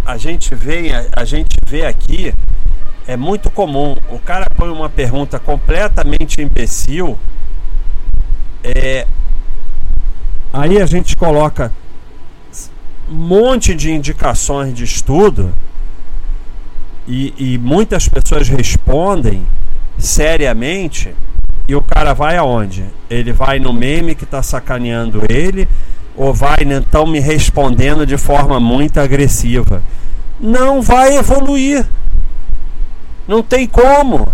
a 0.04 0.16
gente 0.16 0.56
vê, 0.56 0.90
a, 1.14 1.24
gente 1.24 1.54
vê 1.68 1.86
aqui. 1.86 2.34
É 3.06 3.16
muito 3.16 3.48
comum. 3.48 3.94
O 4.10 4.18
cara 4.18 4.46
põe 4.56 4.70
uma 4.70 4.88
pergunta 4.88 5.38
completamente 5.38 6.42
imbecil. 6.42 7.16
É, 8.64 9.06
aí 10.52 10.80
a 10.80 10.86
gente 10.86 11.16
coloca 11.16 11.72
um 13.10 13.14
monte 13.14 13.74
de 13.74 13.90
indicações 13.90 14.74
de 14.74 14.84
estudo 14.84 15.52
e, 17.06 17.34
e 17.36 17.58
muitas 17.58 18.08
pessoas 18.08 18.48
respondem 18.48 19.46
seriamente 19.98 21.14
e 21.68 21.74
o 21.74 21.82
cara 21.82 22.12
vai 22.12 22.36
aonde? 22.36 22.84
Ele 23.08 23.32
vai 23.32 23.58
no 23.58 23.72
meme 23.72 24.14
que 24.14 24.24
está 24.24 24.42
sacaneando 24.42 25.22
ele 25.28 25.68
ou 26.16 26.34
vai 26.34 26.58
então 26.60 27.06
me 27.06 27.20
respondendo 27.20 28.06
de 28.06 28.18
forma 28.18 28.60
muito 28.60 29.00
agressiva? 29.00 29.82
Não 30.38 30.82
vai 30.82 31.16
evoluir. 31.16 31.86
Não 33.26 33.42
tem 33.42 33.66
como. 33.66 34.26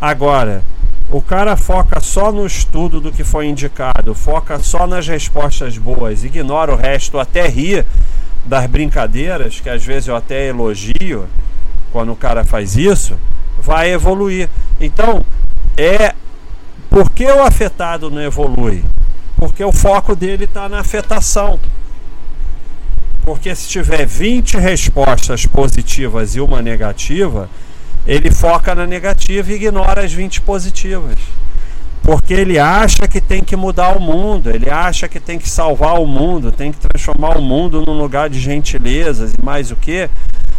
Agora, 0.00 0.62
o 1.10 1.20
cara 1.20 1.56
foca 1.56 2.00
só 2.00 2.32
no 2.32 2.46
estudo 2.46 3.00
do 3.00 3.12
que 3.12 3.22
foi 3.22 3.46
indicado, 3.46 4.14
foca 4.14 4.58
só 4.58 4.86
nas 4.86 5.06
respostas 5.06 5.78
boas, 5.78 6.24
ignora 6.24 6.72
o 6.72 6.76
resto, 6.76 7.18
até 7.18 7.46
ri 7.46 7.84
das 8.44 8.66
brincadeiras, 8.66 9.60
que 9.60 9.70
às 9.70 9.84
vezes 9.84 10.08
eu 10.08 10.16
até 10.16 10.48
elogio 10.48 11.28
quando 11.92 12.12
o 12.12 12.16
cara 12.16 12.44
faz 12.44 12.76
isso, 12.76 13.16
vai 13.58 13.92
evoluir. 13.92 14.48
Então, 14.80 15.24
é 15.76 16.12
por 16.90 17.10
que 17.10 17.24
o 17.24 17.42
afetado 17.42 18.10
não 18.10 18.20
evolui? 18.20 18.84
Porque 19.36 19.64
o 19.64 19.72
foco 19.72 20.16
dele 20.16 20.44
está 20.44 20.68
na 20.68 20.80
afetação. 20.80 21.58
Porque 23.22 23.54
se 23.54 23.68
tiver 23.68 24.06
20 24.06 24.58
respostas 24.58 25.46
positivas 25.46 26.36
e 26.36 26.40
uma 26.40 26.60
negativa, 26.60 27.48
ele 28.06 28.30
foca 28.30 28.74
na 28.74 28.86
negativa 28.86 29.52
e 29.52 29.56
ignora 29.56 30.04
as 30.04 30.12
20 30.12 30.40
positivas. 30.42 31.16
Porque 32.02 32.34
ele 32.34 32.58
acha 32.58 33.08
que 33.08 33.18
tem 33.18 33.42
que 33.42 33.56
mudar 33.56 33.96
o 33.96 34.00
mundo, 34.00 34.50
ele 34.50 34.68
acha 34.68 35.08
que 35.08 35.18
tem 35.18 35.38
que 35.38 35.48
salvar 35.48 35.98
o 35.98 36.06
mundo, 36.06 36.52
tem 36.52 36.70
que 36.70 36.78
transformar 36.78 37.38
o 37.38 37.42
mundo 37.42 37.82
num 37.86 37.96
lugar 37.96 38.28
de 38.28 38.38
gentilezas 38.38 39.32
e 39.32 39.42
mais 39.42 39.70
o 39.70 39.76
que, 39.76 40.10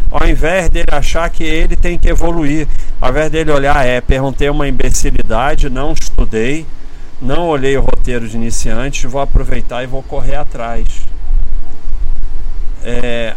ao 0.09 0.27
invés 0.27 0.69
dele 0.69 0.87
achar 0.91 1.29
que 1.29 1.43
ele 1.43 1.75
tem 1.75 1.99
que 1.99 2.09
evoluir, 2.09 2.67
ao 2.99 3.11
invés 3.11 3.29
dele 3.29 3.51
olhar, 3.51 3.85
é, 3.85 4.01
perguntei 4.01 4.49
uma 4.49 4.67
imbecilidade, 4.67 5.69
não 5.69 5.93
estudei, 5.93 6.65
não 7.21 7.47
olhei 7.47 7.77
o 7.77 7.81
roteiro 7.81 8.27
de 8.27 8.35
iniciante, 8.35 9.05
vou 9.05 9.21
aproveitar 9.21 9.83
e 9.83 9.87
vou 9.87 10.01
correr 10.01 10.35
atrás. 10.35 10.87
É... 12.83 13.35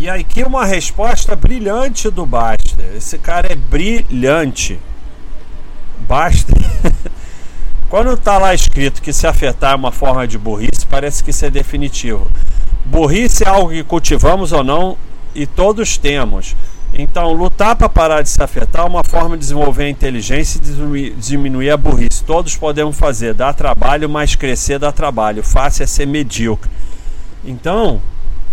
E 0.00 0.08
aqui 0.08 0.42
uma 0.42 0.64
resposta 0.64 1.36
brilhante 1.36 2.10
do 2.10 2.24
Baster. 2.24 2.96
Esse 2.96 3.18
cara 3.18 3.52
é 3.52 3.54
brilhante. 3.54 4.80
Baster. 6.08 6.56
Quando 7.90 8.14
está 8.14 8.38
lá 8.38 8.54
escrito 8.54 9.02
que 9.02 9.12
se 9.12 9.26
afetar 9.26 9.72
é 9.72 9.74
uma 9.74 9.92
forma 9.92 10.26
de 10.26 10.38
burrice, 10.38 10.86
parece 10.88 11.22
que 11.22 11.28
isso 11.28 11.44
é 11.44 11.50
definitivo. 11.50 12.26
Burrice 12.86 13.44
é 13.44 13.48
algo 13.48 13.68
que 13.68 13.84
cultivamos 13.84 14.52
ou 14.52 14.64
não 14.64 14.96
e 15.34 15.44
todos 15.44 15.98
temos. 15.98 16.56
Então, 16.94 17.34
lutar 17.34 17.76
para 17.76 17.90
parar 17.90 18.22
de 18.22 18.30
se 18.30 18.42
afetar 18.42 18.86
é 18.86 18.88
uma 18.88 19.04
forma 19.04 19.36
de 19.36 19.42
desenvolver 19.42 19.84
a 19.84 19.90
inteligência 19.90 20.58
e 20.64 21.10
diminuir 21.10 21.72
a 21.72 21.76
burrice. 21.76 22.24
Todos 22.24 22.56
podemos 22.56 22.96
fazer, 22.96 23.34
dá 23.34 23.52
trabalho, 23.52 24.08
mas 24.08 24.34
crescer 24.34 24.78
dá 24.78 24.90
trabalho. 24.90 25.42
Fácil 25.42 25.82
é 25.82 25.86
ser 25.86 26.06
medíocre. 26.06 26.70
Então, 27.44 28.00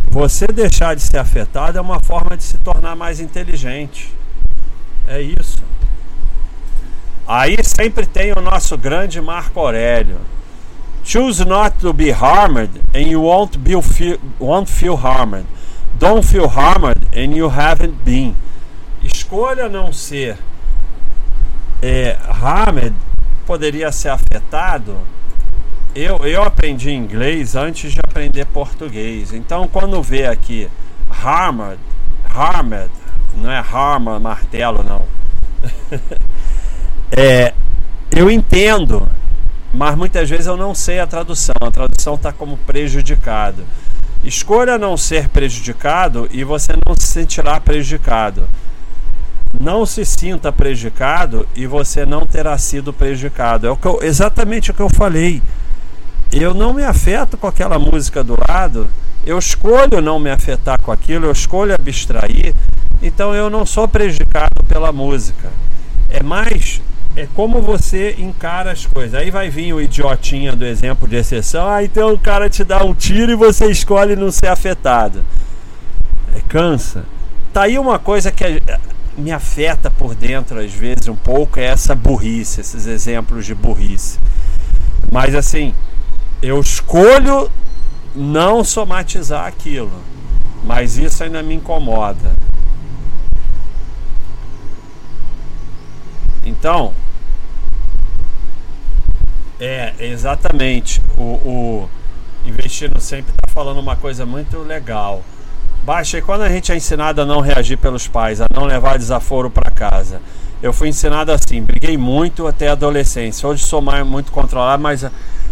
você 0.10 0.48
deixar 0.48 0.96
de 0.96 1.02
ser 1.02 1.18
afetado 1.18 1.78
é 1.78 1.82
uma 1.82 2.00
forma 2.02 2.36
de 2.36 2.44
se 2.44 2.58
tornar 2.58 2.96
mais 2.96 3.20
inteligente. 3.20 4.14
É 5.08 5.22
isso. 5.22 5.64
Aí 7.28 7.58
sempre 7.64 8.06
tem 8.06 8.32
o 8.32 8.42
nosso 8.42 8.78
grande 8.78 9.20
Marco 9.22 9.60
Aurélio. 9.60 10.20
Choose 11.04 11.46
not 11.46 11.78
to 11.80 11.94
be 11.94 12.12
harmed 12.12 12.82
and 12.94 13.02
you 13.02 13.22
won't, 13.22 13.58
be 13.58 13.74
won't 14.40 14.72
feel 14.72 14.96
harmed. 14.96 15.46
Don't 16.00 16.26
feel 16.26 16.48
harmed 16.48 17.06
and 17.14 17.36
you 17.36 17.50
haven't 17.50 17.96
been. 18.04 18.36
Escolha 19.04 19.70
não 19.70 19.94
ser 19.94 20.38
é, 21.82 22.18
harmed, 22.28 22.94
poderia 23.46 23.92
ser 23.92 24.10
afetado. 24.10 24.98
Eu, 26.00 26.18
eu 26.28 26.44
aprendi 26.44 26.92
inglês 26.92 27.56
antes 27.56 27.92
de 27.92 28.00
aprender 28.00 28.46
português. 28.46 29.34
Então, 29.34 29.68
quando 29.68 30.02
vê 30.04 30.28
aqui 30.28 30.70
harmed, 31.10 31.80
harmed, 32.30 32.92
não 33.36 33.52
é 33.52 33.58
harma 33.58 34.20
martelo, 34.20 34.84
não. 34.84 35.06
é, 37.12 37.54
eu 38.12 38.30
entendo 38.30 39.10
mas 39.74 39.96
muitas 39.96 40.30
vezes 40.30 40.48
eu 40.48 40.58
não 40.58 40.74
sei 40.74 41.00
a 41.00 41.08
tradução. 41.08 41.54
A 41.62 41.72
tradução 41.72 42.16
está 42.16 42.32
como 42.32 42.58
prejudicado. 42.58 43.64
Escolha 44.24 44.78
não 44.78 44.98
ser 44.98 45.30
prejudicado 45.30 46.28
e 46.32 46.44
você 46.44 46.74
não 46.74 46.96
se 46.98 47.06
sentirá 47.06 47.60
prejudicado. 47.60 48.48
Não 49.60 49.86
se 49.86 50.04
sinta 50.04 50.52
prejudicado 50.52 51.48
e 51.56 51.68
você 51.68 52.06
não 52.06 52.26
terá 52.26 52.58
sido 52.58 52.92
prejudicado. 52.92 53.68
É 53.68 53.72
o 53.72 53.78
eu, 53.84 54.00
exatamente 54.02 54.72
o 54.72 54.74
que 54.74 54.82
eu 54.82 54.90
falei. 54.90 55.42
Eu 56.32 56.54
não 56.54 56.74
me 56.74 56.84
afeto 56.84 57.38
com 57.38 57.48
aquela 57.48 57.80
música 57.80 58.24
do 58.24 58.38
lado, 58.48 58.88
eu 59.26 59.38
escolho 59.38 60.02
não 60.02 60.20
me 60.20 60.30
afetar 60.30 60.82
com 60.82 60.92
aquilo, 60.92 61.26
eu 61.26 61.32
escolho 61.32 61.74
abstrair, 61.74 62.54
então 63.02 63.34
eu 63.34 63.50
não 63.50 63.66
sou 63.66 63.88
prejudicado 63.88 64.64
pela 64.68 64.92
música. 64.92 65.50
É 66.10 66.24
mais 66.24 66.82
é 67.18 67.28
como 67.34 67.64
você 67.64 68.16
encara 68.20 68.72
as 68.72 68.86
coisas. 68.86 69.16
Aí 69.16 69.32
vai 69.32 69.50
vir 69.50 69.74
o 69.74 69.82
idiotinha 69.82 70.56
do 70.56 70.64
exemplo 70.64 71.08
de 71.08 71.16
exceção. 71.16 71.68
Ah, 71.68 71.84
então 71.84 72.14
o 72.14 72.20
cara 72.20 72.48
te 72.48 72.64
dá 72.64 72.84
um 72.84 72.94
tiro 72.94 73.32
e 73.32 73.36
você 73.36 73.66
escolhe 73.72 74.16
não 74.16 74.32
ser 74.32 74.48
afetado. 74.48 75.26
É, 76.36 76.40
cansa. 76.48 77.06
Tá 77.52 77.64
aí 77.64 77.80
uma 77.80 77.98
coisa 77.98 78.32
que 78.32 78.44
é, 78.44 78.60
me 79.18 79.32
afeta 79.32 79.90
por 79.90 80.14
dentro 80.14 80.60
às 80.60 80.72
vezes 80.72 81.08
um 81.08 81.16
pouco 81.16 81.60
é 81.60 81.64
essa 81.64 81.96
burrice, 81.96 82.62
esses 82.62 82.86
exemplos 82.86 83.48
de 83.48 83.56
burrice. 83.56 84.20
Mas 85.12 85.34
assim, 85.34 85.74
eu 86.42 86.60
escolho 86.60 87.50
não 88.16 88.64
somatizar 88.64 89.46
aquilo, 89.46 90.02
mas 90.64 90.98
isso 90.98 91.24
ainda 91.24 91.42
me 91.42 91.56
incomoda. 91.56 92.34
Então, 96.44 96.94
é, 99.60 99.94
exatamente. 100.00 101.02
O, 101.18 101.24
o 101.24 101.90
Investindo 102.46 103.00
Sempre 103.00 103.32
está 103.32 103.54
falando 103.54 103.80
uma 103.80 103.96
coisa 103.96 104.26
muito 104.26 104.60
legal. 104.60 105.24
Baixa, 105.84 106.18
e 106.18 106.22
quando 106.22 106.42
a 106.42 106.50
gente 106.50 106.72
é 106.72 106.76
ensinado 106.76 107.22
a 107.22 107.26
não 107.26 107.40
reagir 107.40 107.78
pelos 107.78 108.08
pais, 108.08 108.42
a 108.42 108.48
não 108.54 108.66
levar 108.66 108.98
desaforo 108.98 109.50
para 109.50 109.72
casa. 109.72 110.22
Eu 110.62 110.74
fui 110.74 110.90
ensinado 110.90 111.32
assim, 111.32 111.62
briguei 111.62 111.98
muito 111.98 112.48
até 112.48 112.70
a 112.70 112.72
adolescência. 112.72 113.48
Hoje 113.48 113.64
sou 113.64 113.82
mais, 113.82 114.06
muito 114.06 114.32
controlado, 114.32 114.82
mas 114.82 115.06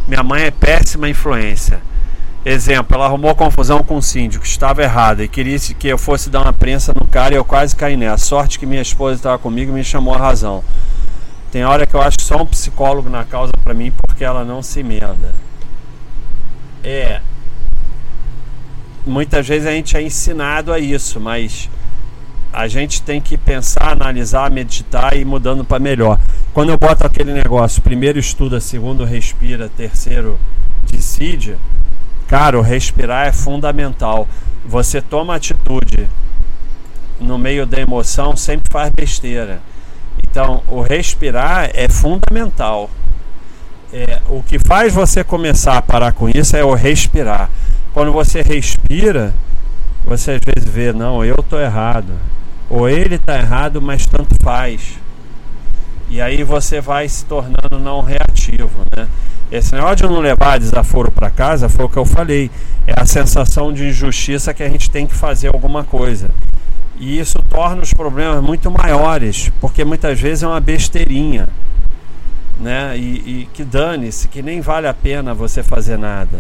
minha 0.08 0.24
mãe 0.24 0.44
é 0.44 0.52
péssima 0.52 1.10
influência. 1.10 1.80
Exemplo, 2.46 2.96
ela 2.96 3.06
arrumou 3.06 3.34
confusão 3.34 3.84
com 3.84 3.98
o 3.98 4.02
síndico, 4.02 4.46
estava 4.46 4.84
errada 4.84 5.24
e 5.24 5.28
queria 5.28 5.58
que 5.58 5.88
eu 5.88 5.98
fosse 5.98 6.30
dar 6.30 6.44
uma 6.44 6.54
prensa 6.54 6.94
no 6.94 7.08
cara 7.08 7.34
e 7.34 7.38
eu 7.38 7.44
quase 7.44 7.76
caí 7.76 7.98
nessa. 7.98 8.26
Sorte 8.26 8.60
que 8.60 8.68
minha 8.68 8.84
esposa 8.84 9.16
estava 9.16 9.40
comigo 9.40 9.72
e 9.72 9.74
me 9.74 9.84
chamou 9.84 10.14
a 10.14 10.18
razão. 10.20 10.64
Tem 11.52 11.66
hora 11.66 11.88
que 11.88 11.96
eu 11.96 12.02
acho 12.02 12.22
só 12.22 12.38
um 12.38 12.46
psicólogo 12.46 13.10
na 13.10 13.24
causa 13.24 13.52
para 13.64 13.74
mim 13.74 13.92
porque 14.06 14.24
ela 14.24 14.46
não 14.46 14.62
se 14.62 14.82
emenda. 14.82 15.34
É. 16.84 17.20
Muitas 19.04 19.48
vezes 19.48 19.68
a 19.68 19.72
gente 19.72 19.98
é 19.98 20.02
ensinado 20.04 20.72
a 20.72 20.78
isso, 20.78 21.20
mas 21.20 21.68
a 22.56 22.70
gente 22.70 23.02
tem 23.02 23.20
que 23.20 23.38
pensar, 23.38 23.92
analisar, 23.92 24.50
meditar 24.50 25.14
e 25.14 25.20
ir 25.20 25.26
mudando 25.26 25.66
para 25.66 25.78
melhor. 25.78 26.18
Quando 26.54 26.70
eu 26.70 26.78
boto 26.78 27.06
aquele 27.06 27.34
negócio, 27.34 27.82
primeiro 27.82 28.18
estuda, 28.18 28.62
segundo 28.62 29.04
respira, 29.04 29.68
terceiro 29.68 30.40
decide, 30.90 31.58
cara, 32.30 32.58
o 32.58 32.62
respirar 32.62 33.28
é 33.28 33.34
fundamental. 33.34 34.26
Você 34.66 35.02
toma 35.02 35.36
atitude 35.36 36.08
no 37.20 37.38
meio 37.38 37.66
da 37.66 37.78
emoção, 37.78 38.38
sempre 38.38 38.72
faz 38.72 38.90
besteira. 38.96 39.60
Então, 40.26 40.64
o 40.70 40.82
respirar 40.82 41.72
é 41.74 41.90
fundamental. 41.90 42.90
É, 43.92 44.22
o 44.30 44.42
que 44.42 44.60
faz 44.60 44.94
você 44.94 45.26
começar 45.26 45.76
a 45.76 45.82
parar 45.82 46.14
com 46.14 46.30
isso 46.30 46.56
é 46.56 46.64
o 46.64 46.74
respirar. 46.74 47.50
Quando 47.94 48.14
você 48.14 48.42
respira, 48.42 49.34
você 50.06 50.32
às 50.32 50.40
vezes 50.40 50.70
vê, 50.70 50.94
não, 50.94 51.24
eu 51.24 51.36
estou 51.38 51.60
errado. 51.60 52.14
Ou 52.70 52.90
ele 52.90 53.16
está 53.16 53.38
errado, 53.38 53.82
mas 53.82 54.06
tanto 54.06 54.36
faz. 54.42 54.98
E 56.10 56.22
aí 56.22 56.44
você 56.44 56.80
vai 56.80 57.08
se 57.10 57.26
tornando 57.26 57.80
não 57.80 58.02
reativo, 58.02 58.70
né? 58.96 59.08
Esse 59.52 59.74
negócio 59.74 59.98
de 59.98 60.04
não 60.04 60.20
levar 60.20 60.60
desaforo 60.60 61.12
para 61.12 61.30
casa 61.30 61.70
foi 61.70 61.86
o 61.86 61.90
que 61.90 61.98
eu 61.98 62.06
falei. 62.06 62.50
É 62.88 63.00
a 63.00 63.06
sensação 63.06 63.72
de 63.72 63.88
injustiça 63.88 64.54
que 64.54 64.64
a 64.64 64.70
gente 64.70 64.90
tem 64.90 65.06
que 65.06 65.14
fazer 65.14 65.48
alguma 65.48 65.84
coisa. 65.84 66.30
E 66.98 67.20
isso 67.20 67.40
torna 67.50 67.82
os 67.82 67.94
problemas 67.94 68.42
muito 68.42 68.72
maiores, 68.72 69.52
porque 69.60 69.84
muitas 69.84 70.20
vezes 70.20 70.44
é 70.44 70.48
uma 70.48 70.60
besteirinha, 70.60 71.48
né? 72.60 72.98
E, 72.98 73.02
e 73.02 73.50
que 73.54 73.64
dane-se, 73.64 74.28
que 74.28 74.42
nem 74.42 74.62
vale 74.62 74.88
a 74.88 74.94
pena 74.94 75.34
você 75.34 75.62
fazer 75.62 75.98
nada. 75.98 76.40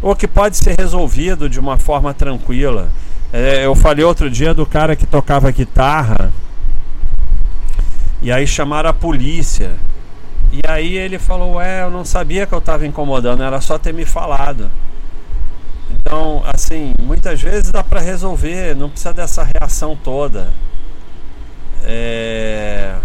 Ou 0.00 0.14
que 0.14 0.28
pode 0.28 0.56
ser 0.56 0.74
resolvido 0.78 1.48
de 1.48 1.58
uma 1.58 1.76
forma 1.78 2.14
tranquila. 2.14 2.88
É, 3.32 3.66
eu 3.66 3.74
falei 3.74 4.04
outro 4.04 4.30
dia 4.30 4.54
do 4.54 4.64
cara 4.64 4.96
que 4.96 5.06
tocava 5.06 5.50
guitarra 5.50 6.32
e 8.20 8.32
aí 8.32 8.46
chamaram 8.46 8.90
a 8.90 8.94
polícia. 8.94 9.76
E 10.50 10.60
aí 10.66 10.96
ele 10.96 11.18
falou: 11.18 11.54
Ué, 11.54 11.82
eu 11.82 11.90
não 11.90 12.04
sabia 12.04 12.46
que 12.46 12.54
eu 12.54 12.58
estava 12.58 12.86
incomodando, 12.86 13.42
era 13.42 13.60
só 13.60 13.78
ter 13.78 13.92
me 13.92 14.04
falado. 14.04 14.70
Então, 15.90 16.42
assim, 16.54 16.94
muitas 17.02 17.40
vezes 17.40 17.70
dá 17.70 17.82
para 17.82 18.00
resolver, 18.00 18.74
não 18.74 18.88
precisa 18.88 19.12
dessa 19.12 19.46
reação 19.58 19.96
toda. 19.96 20.52
É... 21.82 22.96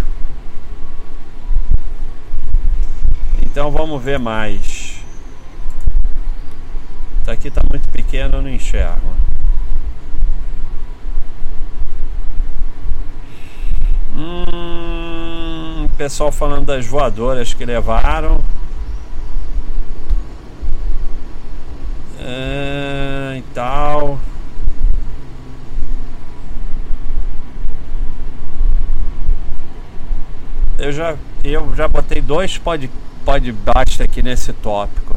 Então 3.41 3.69
vamos 3.71 4.01
ver 4.01 4.17
mais. 4.17 4.95
Isso 7.21 7.31
aqui 7.31 7.49
está 7.49 7.61
muito 7.69 7.87
pequeno, 7.89 8.37
eu 8.37 8.41
não 8.41 8.49
enxergo. 8.49 9.22
Hum, 14.15 15.87
pessoal 15.97 16.31
falando 16.31 16.65
das 16.65 16.85
voadoras 16.85 17.53
que 17.53 17.65
levaram. 17.65 18.39
uh, 22.23 23.35
e 23.35 23.41
tal. 23.53 24.19
Eu 30.77 30.91
já, 30.91 31.15
eu 31.43 31.75
já 31.75 31.87
botei 31.87 32.21
dois 32.21 32.57
pod, 32.57 32.89
pod 33.23 33.51
basta 33.51 34.03
aqui 34.03 34.21
nesse 34.21 34.51
tópico. 34.53 35.15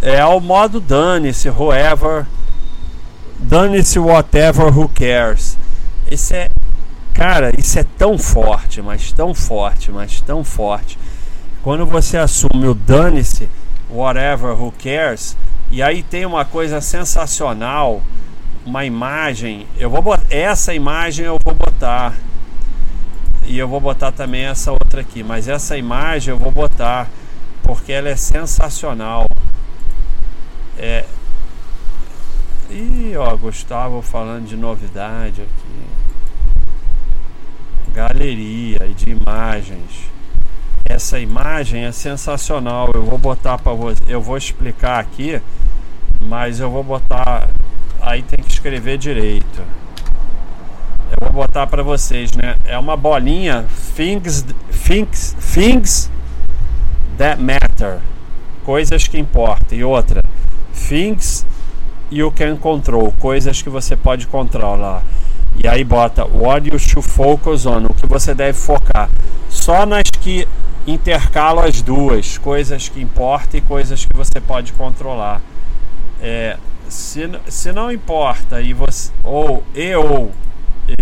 É 0.00 0.24
o 0.24 0.40
modo 0.40 0.80
dane-se, 0.80 1.48
whoever. 1.48 2.26
Dane-se, 3.38 3.98
whatever, 3.98 4.66
who 4.66 4.88
cares. 4.88 5.55
Isso 6.10 6.34
é. 6.34 6.48
Cara, 7.14 7.50
isso 7.58 7.78
é 7.78 7.84
tão 7.96 8.18
forte, 8.18 8.82
mas 8.82 9.10
tão 9.10 9.34
forte, 9.34 9.90
mas 9.90 10.20
tão 10.20 10.44
forte. 10.44 10.98
Quando 11.62 11.86
você 11.86 12.18
assume 12.18 12.68
o 12.68 12.74
dane-se, 12.74 13.48
whatever, 13.90 14.50
who 14.52 14.72
cares. 14.72 15.36
E 15.70 15.82
aí 15.82 16.02
tem 16.02 16.24
uma 16.26 16.44
coisa 16.44 16.80
sensacional, 16.80 18.02
uma 18.64 18.84
imagem. 18.84 19.66
Eu 19.78 19.90
vou 19.90 20.02
botar, 20.02 20.26
essa 20.30 20.74
imagem 20.74 21.24
eu 21.24 21.36
vou 21.44 21.54
botar. 21.54 22.14
E 23.44 23.58
eu 23.58 23.66
vou 23.66 23.80
botar 23.80 24.12
também 24.12 24.44
essa 24.44 24.72
outra 24.72 25.00
aqui, 25.00 25.22
mas 25.22 25.48
essa 25.48 25.76
imagem 25.76 26.32
eu 26.32 26.38
vou 26.38 26.52
botar 26.52 27.08
porque 27.62 27.92
ela 27.92 28.08
é 28.08 28.16
sensacional. 28.16 29.26
É 30.78 31.04
Ih, 32.70 33.16
ó, 33.16 33.36
Gustavo 33.36 34.02
falando 34.02 34.46
de 34.46 34.56
novidade 34.56 35.42
aqui. 35.42 35.65
Galeria 37.96 38.78
e 38.84 38.92
de 38.92 39.10
imagens 39.10 40.06
essa 40.88 41.18
imagem 41.18 41.84
é 41.84 41.92
sensacional. 41.92 42.90
Eu 42.94 43.02
vou 43.02 43.18
botar 43.18 43.58
para 43.58 43.72
você, 43.72 43.98
eu 44.06 44.20
vou 44.20 44.36
explicar 44.36 45.00
aqui, 45.00 45.40
mas 46.20 46.60
eu 46.60 46.70
vou 46.70 46.84
botar 46.84 47.48
aí 48.00 48.22
tem 48.22 48.44
que 48.44 48.52
escrever 48.52 48.96
direito. 48.96 49.62
Eu 51.10 51.28
vou 51.28 51.42
botar 51.42 51.66
para 51.66 51.82
vocês, 51.82 52.32
né? 52.32 52.54
É 52.64 52.78
uma 52.78 52.96
bolinha 52.96 53.66
things 53.96 54.44
things 54.86 55.36
things 55.54 56.10
that 57.18 57.42
matter, 57.42 57.98
coisas 58.64 59.08
que 59.08 59.18
importam. 59.18 59.76
E 59.76 59.82
outra, 59.82 60.20
things 60.88 61.44
you 62.10 62.30
can 62.30 62.56
control, 62.56 63.12
coisas 63.18 63.60
que 63.60 63.68
você 63.68 63.96
pode 63.96 64.26
controlar. 64.28 65.02
E 65.62 65.68
aí 65.68 65.82
bota 65.84 66.24
what 66.24 66.68
you 66.68 66.78
should 66.78 67.08
focus 67.08 67.66
on, 67.66 67.86
o 67.86 67.94
que 67.94 68.06
você 68.06 68.34
deve 68.34 68.58
focar. 68.58 69.08
Só 69.48 69.86
nas 69.86 70.04
que 70.20 70.46
intercalo 70.86 71.60
as 71.60 71.82
duas, 71.82 72.38
coisas 72.38 72.88
que 72.88 73.00
importam 73.00 73.58
e 73.58 73.60
coisas 73.62 74.04
que 74.04 74.16
você 74.16 74.40
pode 74.40 74.72
controlar. 74.74 75.40
É, 76.20 76.56
se, 76.88 77.28
se 77.48 77.72
não 77.72 77.90
importa 77.90 78.60
e 78.60 78.72
você 78.72 79.10
ou 79.22 79.64
e 79.74 79.94
ou 79.94 80.30
e, 80.88 80.94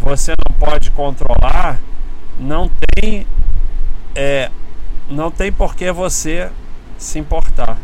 você 0.00 0.32
não 0.32 0.56
pode 0.58 0.90
controlar, 0.90 1.78
não 2.38 2.70
tem 2.94 3.26
é, 4.14 4.50
não 5.08 5.30
tem 5.30 5.50
por 5.50 5.74
que 5.74 5.90
você 5.92 6.50
se 6.98 7.18
importar. 7.18 7.78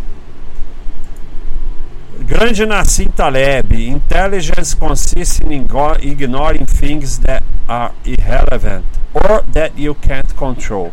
Grande 2.20 2.64
Nassim 2.64 3.08
Taleb, 3.08 3.74
intelligence 3.74 4.74
consists 4.74 5.40
in 5.40 5.52
ignoring 5.52 6.64
things 6.64 7.18
that 7.18 7.42
are 7.68 7.92
irrelevant 8.04 8.84
or 9.12 9.42
that 9.52 9.72
you 9.76 9.94
can't 9.96 10.32
control. 10.34 10.92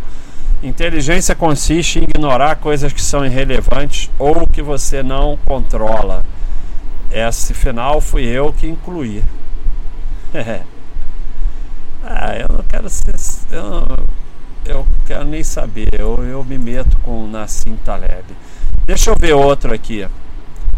Inteligência 0.63 1.35
consiste 1.35 1.99
em 1.99 2.03
ignorar 2.03 2.55
coisas 2.55 2.91
que 2.91 3.01
são 3.01 3.25
irrelevantes 3.25 4.09
ou 4.17 4.47
que 4.47 4.61
você 4.61 5.03
não 5.03 5.37
controla. 5.45 6.23
Esse 7.11 7.53
final 7.53 8.01
fui 8.01 8.25
eu 8.25 8.51
que 8.51 8.67
incluí. 8.67 9.23
ah, 12.03 12.35
eu 12.35 12.47
não 12.49 12.63
quero 12.63 12.89
ser. 12.89 13.15
Eu, 13.51 14.07
eu 14.65 14.87
quero 15.05 15.25
nem 15.25 15.43
saber. 15.43 15.89
Eu, 15.97 16.23
eu 16.23 16.43
me 16.43 16.57
meto 16.57 16.97
com 16.99 17.27
Nassim 17.27 17.75
Taleb. 17.83 18.25
Deixa 18.85 19.09
eu 19.09 19.15
ver 19.15 19.33
outro 19.33 19.73
aqui. 19.73 20.07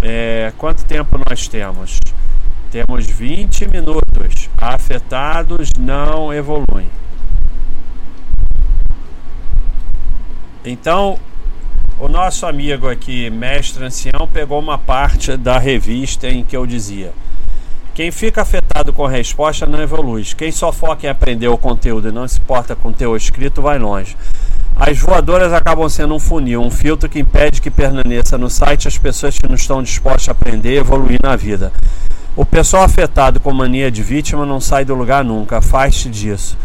É, 0.05 0.51
quanto 0.57 0.83
tempo 0.83 1.17
nós 1.29 1.47
temos? 1.47 1.97
Temos 2.69 3.07
20 3.07 3.69
minutos. 3.69 4.49
Afetados 4.57 5.69
não 5.79 6.33
evoluem. 6.33 6.89
Então, 10.65 11.17
o 11.97 12.09
nosso 12.09 12.45
amigo 12.45 12.89
aqui, 12.89 13.29
mestre 13.29 13.85
ancião, 13.85 14.27
pegou 14.27 14.59
uma 14.59 14.77
parte 14.77 15.37
da 15.37 15.57
revista 15.57 16.27
em 16.27 16.43
que 16.43 16.57
eu 16.57 16.67
dizia: 16.67 17.13
quem 17.93 18.11
fica 18.11 18.41
afetado 18.41 18.91
com 18.91 19.05
a 19.05 19.09
resposta 19.09 19.65
não 19.65 19.81
evolui. 19.81 20.25
Quem 20.35 20.51
só 20.51 20.73
foca 20.73 21.05
em 21.05 21.09
aprender 21.09 21.47
o 21.47 21.57
conteúdo 21.57 22.09
e 22.09 22.11
não 22.11 22.27
se 22.27 22.41
porta 22.41 22.75
com 22.75 22.89
o 22.89 22.93
teu 22.93 23.15
escrito 23.15 23.61
vai 23.61 23.79
longe. 23.79 24.17
As 24.75 24.99
voadoras 24.99 25.53
acabam 25.53 25.87
sendo 25.87 26.15
um 26.15 26.19
funil, 26.19 26.61
um 26.61 26.71
filtro 26.71 27.07
que 27.07 27.19
impede 27.19 27.61
que 27.61 27.69
permaneça 27.69 28.37
no 28.37 28.49
site 28.49 28.87
as 28.87 28.97
pessoas 28.97 29.37
que 29.37 29.47
não 29.47 29.55
estão 29.55 29.83
dispostas 29.83 30.29
a 30.29 30.31
aprender 30.31 30.73
e 30.73 30.77
evoluir 30.77 31.19
na 31.21 31.35
vida. 31.35 31.71
O 32.35 32.43
pessoal 32.43 32.83
afetado 32.83 33.39
com 33.39 33.53
mania 33.53 33.91
de 33.91 34.01
vítima 34.01 34.45
não 34.45 34.59
sai 34.59 34.83
do 34.83 34.95
lugar 34.95 35.23
nunca, 35.23 35.59
afaste 35.59 36.09
disso. 36.09 36.57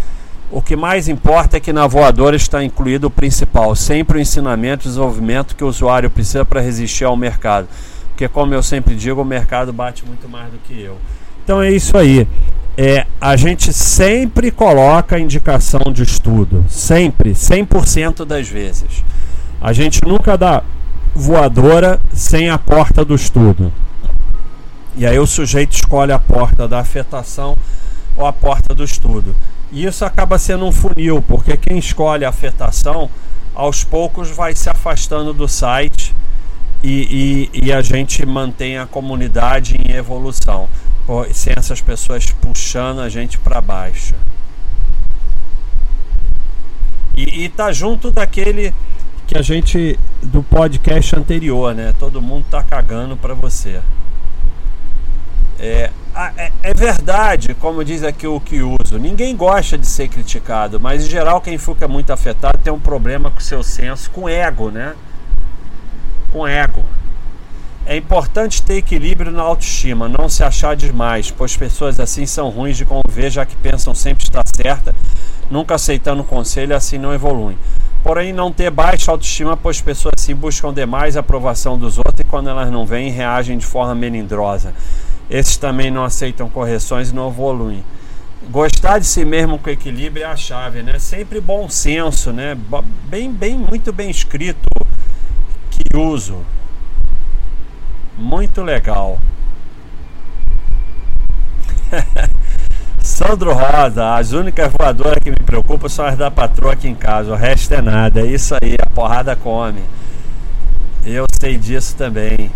O 0.51 0.63
que 0.63 0.75
mais 0.75 1.09
importa 1.09 1.59
é 1.59 1.61
que 1.61 1.75
na 1.75 1.87
voadora 1.87 2.35
está 2.35 2.65
incluído 2.65 3.09
o 3.09 3.11
principal, 3.11 3.77
sempre 3.77 4.17
o 4.17 4.21
ensinamento 4.21 4.87
e 4.87 4.89
desenvolvimento 4.89 5.55
que 5.55 5.63
o 5.63 5.69
usuário 5.69 6.09
precisa 6.09 6.45
para 6.45 6.63
resistir 6.63 7.05
ao 7.05 7.17
mercado. 7.17 7.69
Porque, 8.09 8.27
como 8.27 8.55
eu 8.55 8.63
sempre 8.63 8.95
digo, 8.95 9.21
o 9.21 9.25
mercado 9.25 9.73
bate 9.73 10.07
muito 10.07 10.27
mais 10.27 10.51
do 10.51 10.59
que 10.59 10.81
eu. 10.81 10.97
Então 11.45 11.61
é 11.61 11.71
isso 11.71 11.97
aí 11.99 12.27
é, 12.81 13.05
a 13.21 13.35
gente 13.35 13.73
sempre 13.73 14.53
coloca 14.53 15.19
indicação 15.19 15.81
de 15.93 16.05
estudo, 16.05 16.65
sempre, 16.69 17.33
100% 17.33 18.25
das 18.25 18.49
vezes. 18.49 19.05
A 19.61 19.73
gente 19.73 19.99
nunca 20.07 20.39
dá 20.39 20.63
voadora 21.13 21.99
sem 22.13 22.49
a 22.49 22.57
porta 22.57 23.05
do 23.05 23.17
estudo. 23.17 23.73
E 24.97 25.05
aí 25.05 25.19
o 25.19 25.27
sujeito 25.27 25.73
escolhe 25.73 26.13
a 26.13 26.21
porta 26.21 26.69
da 26.69 26.79
afetação 26.79 27.57
ou 28.15 28.25
a 28.25 28.33
porta 28.33 28.73
do 28.73 28.85
estudo. 28.85 29.35
E 29.73 29.85
isso 29.85 30.05
acaba 30.05 30.39
sendo 30.39 30.65
um 30.65 30.71
funil, 30.71 31.21
porque 31.21 31.57
quem 31.57 31.79
escolhe 31.79 32.25
a 32.25 32.29
afetação, 32.29 33.11
aos 33.57 33.83
poucos 33.83 34.31
vai 34.31 34.55
se 34.55 34.71
afastando 34.71 35.35
do 35.35 35.49
site 35.49 36.15
e, 36.81 37.49
e, 37.53 37.67
e 37.67 37.73
a 37.73 37.83
gente 37.83 38.25
mantém 38.25 38.79
a 38.79 38.87
comunidade 38.87 39.77
em 39.85 39.97
evolução 39.97 40.69
sem 41.33 41.55
essas 41.57 41.81
pessoas 41.81 42.31
puxando 42.31 43.01
a 43.01 43.09
gente 43.09 43.39
para 43.39 43.61
baixo. 43.61 44.15
E, 47.17 47.45
e 47.45 47.49
tá 47.49 47.73
junto 47.73 48.11
daquele 48.11 48.73
que 49.27 49.37
a 49.37 49.43
gente 49.43 49.99
do 50.23 50.43
podcast 50.43 51.17
anterior, 51.17 51.75
né? 51.75 51.93
Todo 51.99 52.23
mundo 52.23 52.47
tá 52.51 52.63
cagando 52.63 53.17
para 53.17 53.35
você. 53.35 53.81
É, 55.59 55.91
é, 56.37 56.53
é, 56.63 56.75
verdade, 56.75 57.53
como 57.55 57.85
diz 57.85 58.05
aqui 58.05 58.27
o 58.27 58.39
que 58.39 58.63
uso. 58.63 58.99
Ninguém 58.99 59.37
gosta 59.37 59.77
de 59.77 59.87
ser 59.87 60.09
criticado, 60.09 60.79
mas 60.79 61.05
em 61.05 61.11
geral 61.11 61.41
quem 61.41 61.59
fica 61.59 61.89
muito 61.89 62.13
afetado 62.13 62.59
tem 62.59 62.73
um 62.73 62.79
problema 62.79 63.31
com 63.31 63.41
seu 63.41 63.63
senso, 63.63 64.11
com 64.11 64.29
ego, 64.29 64.71
né? 64.71 64.95
Com 66.31 66.47
ego. 66.47 66.85
É 67.91 67.97
importante 67.97 68.63
ter 68.63 68.75
equilíbrio 68.75 69.33
na 69.33 69.41
autoestima, 69.41 70.11
não 70.11 70.29
se 70.29 70.45
achar 70.45 70.77
demais, 70.77 71.31
pois 71.31 71.57
pessoas 71.57 71.99
assim 71.99 72.27
são 72.27 72.51
ruins 72.51 72.77
de 72.77 72.85
conviver, 72.85 73.31
já 73.31 73.47
que 73.47 73.57
pensam 73.57 73.95
sempre 73.95 74.25
estar 74.25 74.43
certa, 74.55 74.95
nunca 75.51 75.75
aceitando 75.75 76.23
conselho 76.23 76.77
assim 76.77 76.99
não 76.99 77.15
evoluem. 77.15 77.57
Porém, 78.03 78.31
não 78.31 78.53
ter 78.53 78.71
baixa 78.71 79.11
autoestima, 79.11 79.57
pois 79.57 79.81
pessoas 79.81 80.13
assim 80.19 80.35
buscam 80.35 80.71
demais 80.71 81.17
a 81.17 81.21
aprovação 81.21 81.79
dos 81.79 81.97
outros 81.97 82.21
e 82.21 82.25
quando 82.25 82.51
elas 82.51 82.71
não 82.71 82.85
vêm, 82.85 83.11
reagem 83.11 83.57
de 83.57 83.65
forma 83.65 83.95
melindrosa. 83.95 84.75
Esses 85.31 85.57
também 85.57 85.91
não 85.91 86.05
aceitam 86.05 86.47
correções 86.51 87.09
e 87.09 87.15
não 87.15 87.29
evoluem. 87.29 87.83
Gostar 88.51 88.99
de 88.99 89.07
si 89.07 89.25
mesmo 89.25 89.59
com 89.59 89.71
equilíbrio 89.71 90.25
é 90.25 90.27
a 90.27 90.37
chave, 90.37 90.83
né? 90.83 90.99
Sempre 90.99 91.41
bom 91.41 91.71
senso, 91.71 92.35
né? 92.35 92.55
Bem, 93.09 93.33
bem, 93.33 93.57
muito 93.57 93.95
bem 93.95 94.11
escrito 94.11 94.61
que 95.71 95.97
uso. 95.97 96.45
Muito 98.19 98.63
legal. 98.63 99.17
Sandro 102.99 103.55
Rosa, 103.55 104.17
as 104.17 104.33
únicas 104.33 104.73
voadoras 104.77 105.19
que 105.23 105.31
me 105.31 105.37
preocupam 105.37 105.89
são 105.89 106.05
as 106.05 106.19
da 106.19 106.29
patroa 106.31 106.73
aqui 106.73 106.89
em 106.89 106.95
casa, 106.97 107.33
o 107.33 107.37
resto 107.37 107.75
é 107.75 107.81
nada. 107.81 108.21
É 108.21 108.27
isso 108.27 108.55
aí, 108.61 108.75
a 108.81 108.91
porrada 108.91 109.37
come. 109.37 109.83
Eu 111.07 111.27
sei 111.41 111.57
disso 111.57 111.97
também. 111.97 112.51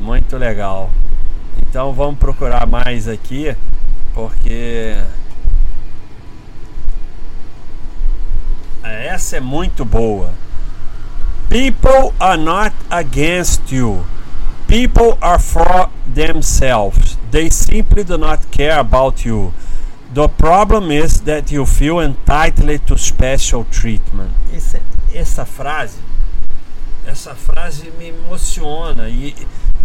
Muito 0.00 0.38
legal. 0.38 0.90
Então 1.68 1.92
vamos 1.92 2.18
procurar 2.18 2.66
mais 2.66 3.06
aqui, 3.06 3.54
porque 4.14 4.96
essa 8.82 9.36
é 9.36 9.40
muito 9.40 9.84
boa. 9.84 10.32
People 11.50 12.12
are 12.20 12.36
not 12.36 12.74
against 12.90 13.72
you. 13.72 14.04
People 14.66 15.16
are 15.22 15.38
for 15.38 15.88
themselves. 16.06 17.16
They 17.30 17.48
simply 17.48 18.04
do 18.04 18.18
not 18.18 18.50
care 18.50 18.78
about 18.78 19.24
you. 19.24 19.54
The 20.12 20.28
problem 20.28 20.90
is 20.90 21.22
that 21.22 21.50
you 21.50 21.64
feel 21.64 22.00
entitled 22.00 22.86
to 22.86 22.98
special 22.98 23.64
treatment. 23.64 24.30
Essa, 24.52 24.80
essa 25.14 25.46
frase, 25.46 25.98
essa 27.06 27.34
frase 27.34 27.90
me 27.98 28.08
emociona. 28.08 29.08
E 29.08 29.34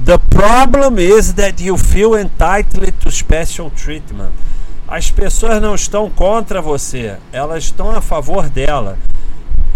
the 0.03 0.17
problem 0.17 0.99
is 0.99 1.33
that 1.35 1.61
you 1.61 1.77
feel 1.77 2.15
entitled 2.15 2.91
to 2.99 3.09
special 3.09 3.69
treatment. 3.69 4.33
As 4.85 5.09
pessoas 5.09 5.61
não 5.61 5.75
estão 5.75 6.09
contra 6.09 6.61
você, 6.61 7.17
elas 7.31 7.63
estão 7.63 7.89
a 7.89 8.01
favor 8.01 8.49
dela 8.49 8.97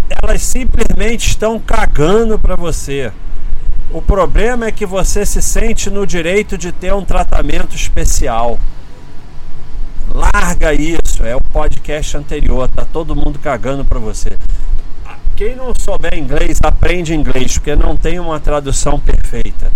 elas 0.08 0.42
simplesmente 0.42 1.28
estão 1.28 1.58
cagando 1.58 2.38
para 2.38 2.56
você. 2.56 3.12
O 3.90 4.02
problema 4.02 4.66
é 4.66 4.72
que 4.72 4.84
você 4.84 5.24
se 5.24 5.40
sente 5.40 5.88
no 5.88 6.06
direito 6.06 6.58
de 6.58 6.72
ter 6.72 6.92
um 6.92 7.04
tratamento 7.04 7.74
especial. 7.74 8.58
Larga 10.12 10.74
isso, 10.74 11.22
é 11.24 11.34
o 11.36 11.40
podcast 11.40 12.16
anterior, 12.16 12.68
tá 12.68 12.84
todo 12.84 13.16
mundo 13.16 13.38
cagando 13.38 13.84
para 13.84 13.98
você. 13.98 14.30
Quem 15.36 15.54
não 15.54 15.72
souber 15.78 16.18
inglês, 16.18 16.58
aprende 16.62 17.14
inglês, 17.14 17.56
porque 17.56 17.76
não 17.76 17.96
tem 17.96 18.18
uma 18.18 18.40
tradução 18.40 18.98
perfeita. 18.98 19.70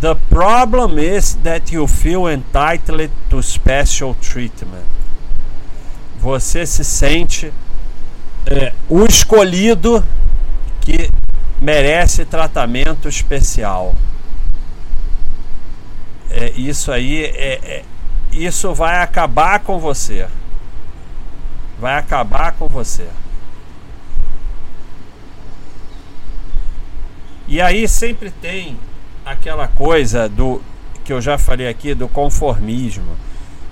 The 0.00 0.14
problem 0.28 0.98
is 0.98 1.34
that 1.42 1.74
you 1.74 1.86
feel 1.86 2.28
entitled 2.28 3.10
to 3.30 3.42
special 3.42 4.14
treatment. 4.14 4.84
Você 6.20 6.66
se 6.66 6.84
sente 6.84 7.52
é, 8.46 8.72
o 8.88 9.04
escolhido 9.04 10.04
que 10.80 11.10
merece 11.60 12.24
tratamento 12.24 13.08
especial. 13.08 13.94
É, 16.30 16.52
isso 16.56 16.90
aí 16.92 17.24
é, 17.24 17.60
é, 17.62 17.84
isso 18.32 18.72
vai 18.74 19.02
acabar 19.02 19.60
com 19.60 19.78
você. 19.78 20.26
Vai 21.78 21.96
acabar 21.96 22.52
com 22.52 22.66
você. 22.68 23.06
E 27.48 27.60
aí 27.60 27.88
sempre 27.88 28.30
tem 28.30 28.78
aquela 29.24 29.66
coisa 29.66 30.28
do 30.28 30.62
que 31.04 31.12
eu 31.12 31.20
já 31.20 31.36
falei 31.36 31.66
aqui 31.66 31.94
do 31.94 32.06
conformismo, 32.08 33.16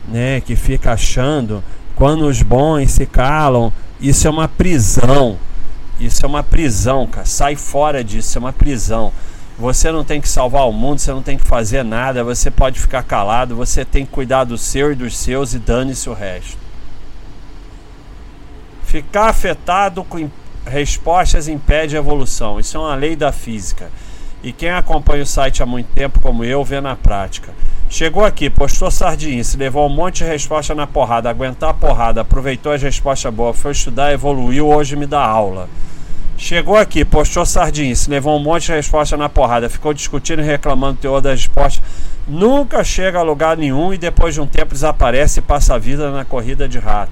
né, 0.08 0.40
que 0.40 0.56
fica 0.56 0.92
achando 0.92 1.62
quando 1.94 2.26
os 2.26 2.42
bons 2.42 2.90
se 2.90 3.06
calam, 3.06 3.72
isso 4.00 4.26
é 4.26 4.30
uma 4.30 4.48
prisão. 4.48 5.38
Isso 5.98 6.24
é 6.24 6.28
uma 6.28 6.42
prisão, 6.42 7.06
cara. 7.06 7.26
Sai 7.26 7.56
fora 7.56 8.04
disso, 8.04 8.38
é 8.38 8.40
uma 8.40 8.52
prisão. 8.52 9.12
Você 9.58 9.90
não 9.90 10.04
tem 10.04 10.20
que 10.20 10.28
salvar 10.28 10.68
o 10.68 10.72
mundo, 10.72 11.00
você 11.00 11.10
não 11.10 11.22
tem 11.22 11.36
que 11.36 11.44
fazer 11.44 11.82
nada, 11.82 12.22
você 12.22 12.48
pode 12.48 12.78
ficar 12.78 13.02
calado, 13.02 13.56
você 13.56 13.84
tem 13.84 14.06
que 14.06 14.12
cuidar 14.12 14.44
do 14.44 14.56
seu 14.56 14.92
e 14.92 14.94
dos 14.94 15.16
seus 15.16 15.52
e 15.52 15.58
dane-se 15.58 16.08
o 16.08 16.14
resto. 16.14 16.56
Ficar 18.84 19.28
afetado 19.28 20.04
com 20.04 20.30
respostas 20.64 21.48
impede 21.48 21.96
a 21.96 21.98
evolução. 21.98 22.60
Isso 22.60 22.76
é 22.76 22.80
uma 22.80 22.94
lei 22.94 23.16
da 23.16 23.32
física. 23.32 23.90
E 24.42 24.52
quem 24.52 24.70
acompanha 24.70 25.24
o 25.24 25.26
site 25.26 25.62
há 25.62 25.66
muito 25.66 25.88
tempo, 25.88 26.20
como 26.20 26.44
eu, 26.44 26.62
vê 26.64 26.80
na 26.80 26.94
prática. 26.94 27.52
Chegou 27.90 28.22
aqui, 28.22 28.50
postou 28.50 28.90
sardinha, 28.90 29.42
se 29.42 29.56
levou 29.56 29.86
um 29.86 29.88
monte 29.88 30.18
de 30.18 30.24
resposta 30.24 30.74
na 30.74 30.86
porrada, 30.86 31.30
aguentar 31.30 31.70
a 31.70 31.74
porrada, 31.74 32.20
aproveitou 32.20 32.70
as 32.70 32.82
respostas 32.82 33.32
boas, 33.32 33.58
foi 33.58 33.72
estudar, 33.72 34.12
evoluiu, 34.12 34.68
hoje 34.68 34.94
me 34.94 35.06
dá 35.06 35.24
aula. 35.24 35.70
Chegou 36.36 36.76
aqui, 36.76 37.02
postou 37.02 37.46
sardinha, 37.46 37.96
se 37.96 38.10
levou 38.10 38.38
um 38.38 38.42
monte 38.42 38.66
de 38.66 38.72
resposta 38.72 39.16
na 39.16 39.30
porrada, 39.30 39.70
ficou 39.70 39.94
discutindo 39.94 40.42
e 40.42 40.44
reclamando 40.44 40.98
o 40.98 41.00
teor 41.00 41.22
das 41.22 41.40
respostas, 41.40 41.82
nunca 42.28 42.84
chega 42.84 43.20
a 43.20 43.22
lugar 43.22 43.56
nenhum 43.56 43.94
e 43.94 43.96
depois 43.96 44.34
de 44.34 44.40
um 44.42 44.46
tempo 44.46 44.74
desaparece 44.74 45.38
e 45.38 45.42
passa 45.42 45.74
a 45.74 45.78
vida 45.78 46.10
na 46.10 46.26
corrida 46.26 46.68
de 46.68 46.78
rato. 46.78 47.10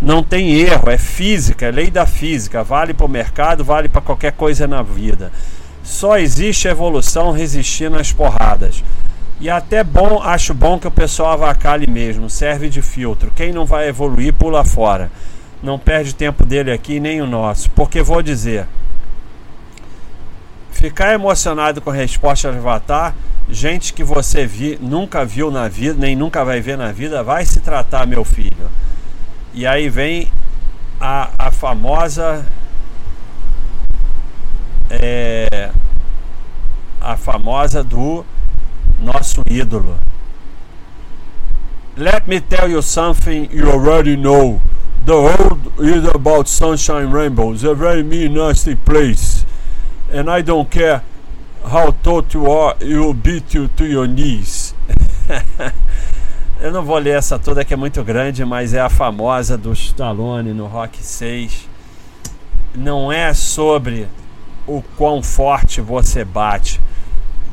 Não 0.00 0.22
tem 0.22 0.52
erro, 0.52 0.88
é 0.88 0.98
física, 0.98 1.66
é 1.66 1.70
lei 1.72 1.90
da 1.90 2.06
física, 2.06 2.62
vale 2.62 2.94
para 2.94 3.06
o 3.06 3.08
mercado, 3.08 3.64
vale 3.64 3.88
para 3.88 4.00
qualquer 4.00 4.32
coisa 4.32 4.68
na 4.68 4.82
vida. 4.82 5.32
Só 5.82 6.16
existe 6.16 6.68
evolução 6.68 7.32
resistindo 7.32 7.96
às 7.98 8.12
porradas. 8.12 8.84
E 9.42 9.50
até 9.50 9.82
bom, 9.82 10.22
acho 10.22 10.54
bom 10.54 10.78
que 10.78 10.86
o 10.86 10.90
pessoal 10.90 11.32
avacalhe 11.32 11.90
mesmo, 11.90 12.30
serve 12.30 12.68
de 12.68 12.80
filtro. 12.80 13.32
Quem 13.34 13.52
não 13.52 13.66
vai 13.66 13.88
evoluir, 13.88 14.32
pula 14.32 14.64
fora. 14.64 15.10
Não 15.60 15.80
perde 15.80 16.14
tempo 16.14 16.46
dele 16.46 16.70
aqui, 16.70 17.00
nem 17.00 17.20
o 17.20 17.26
nosso. 17.26 17.68
Porque 17.70 18.02
vou 18.02 18.22
dizer, 18.22 18.68
ficar 20.70 21.12
emocionado 21.12 21.80
com 21.80 21.90
a 21.90 21.92
resposta 21.92 22.52
de 22.52 22.58
Avatar, 22.58 23.16
gente 23.50 23.92
que 23.92 24.04
você 24.04 24.46
vi, 24.46 24.78
nunca 24.80 25.24
viu 25.24 25.50
na 25.50 25.66
vida, 25.66 25.98
nem 25.98 26.14
nunca 26.14 26.44
vai 26.44 26.60
ver 26.60 26.78
na 26.78 26.92
vida, 26.92 27.24
vai 27.24 27.44
se 27.44 27.58
tratar, 27.58 28.06
meu 28.06 28.24
filho. 28.24 28.70
E 29.52 29.66
aí 29.66 29.88
vem 29.88 30.30
a, 31.00 31.30
a 31.36 31.50
famosa. 31.50 32.46
É, 34.88 35.70
a 37.00 37.16
famosa 37.16 37.82
do 37.82 38.24
nosso 39.02 39.42
ídolo. 39.48 39.98
Let 41.96 42.26
me 42.26 42.40
tell 42.40 42.70
you 42.70 42.80
something 42.80 43.50
you 43.52 43.70
already 43.70 44.16
know. 44.16 44.60
The 45.04 45.20
world 45.20 45.72
is 45.80 46.04
about 46.04 46.48
sunshine 46.48 47.10
rainbows, 47.10 47.64
a 47.64 47.74
very 47.74 48.02
mean, 48.02 48.34
nasty 48.34 48.76
place. 48.76 49.44
And 50.10 50.30
I 50.30 50.42
don't 50.42 50.70
care 50.70 51.02
how 51.64 51.90
taught 52.02 52.34
you 52.34 52.50
are, 52.50 52.76
you'll 52.80 53.14
beat 53.14 53.54
you 53.54 53.68
to 53.76 53.84
your 53.84 54.06
knees. 54.06 54.74
Eu 56.60 56.70
não 56.70 56.84
vou 56.84 56.96
ler 56.98 57.18
essa 57.18 57.38
toda 57.40 57.64
que 57.64 57.74
é 57.74 57.76
muito 57.76 58.04
grande, 58.04 58.44
mas 58.44 58.72
é 58.72 58.80
a 58.80 58.88
famosa 58.88 59.58
do 59.58 59.72
Stallone 59.72 60.52
no 60.52 60.66
Rock 60.66 61.04
6. 61.04 61.68
Não 62.74 63.10
é 63.10 63.34
sobre 63.34 64.06
o 64.66 64.80
quão 64.96 65.22
forte 65.22 65.80
você 65.80 66.24
bate, 66.24 66.80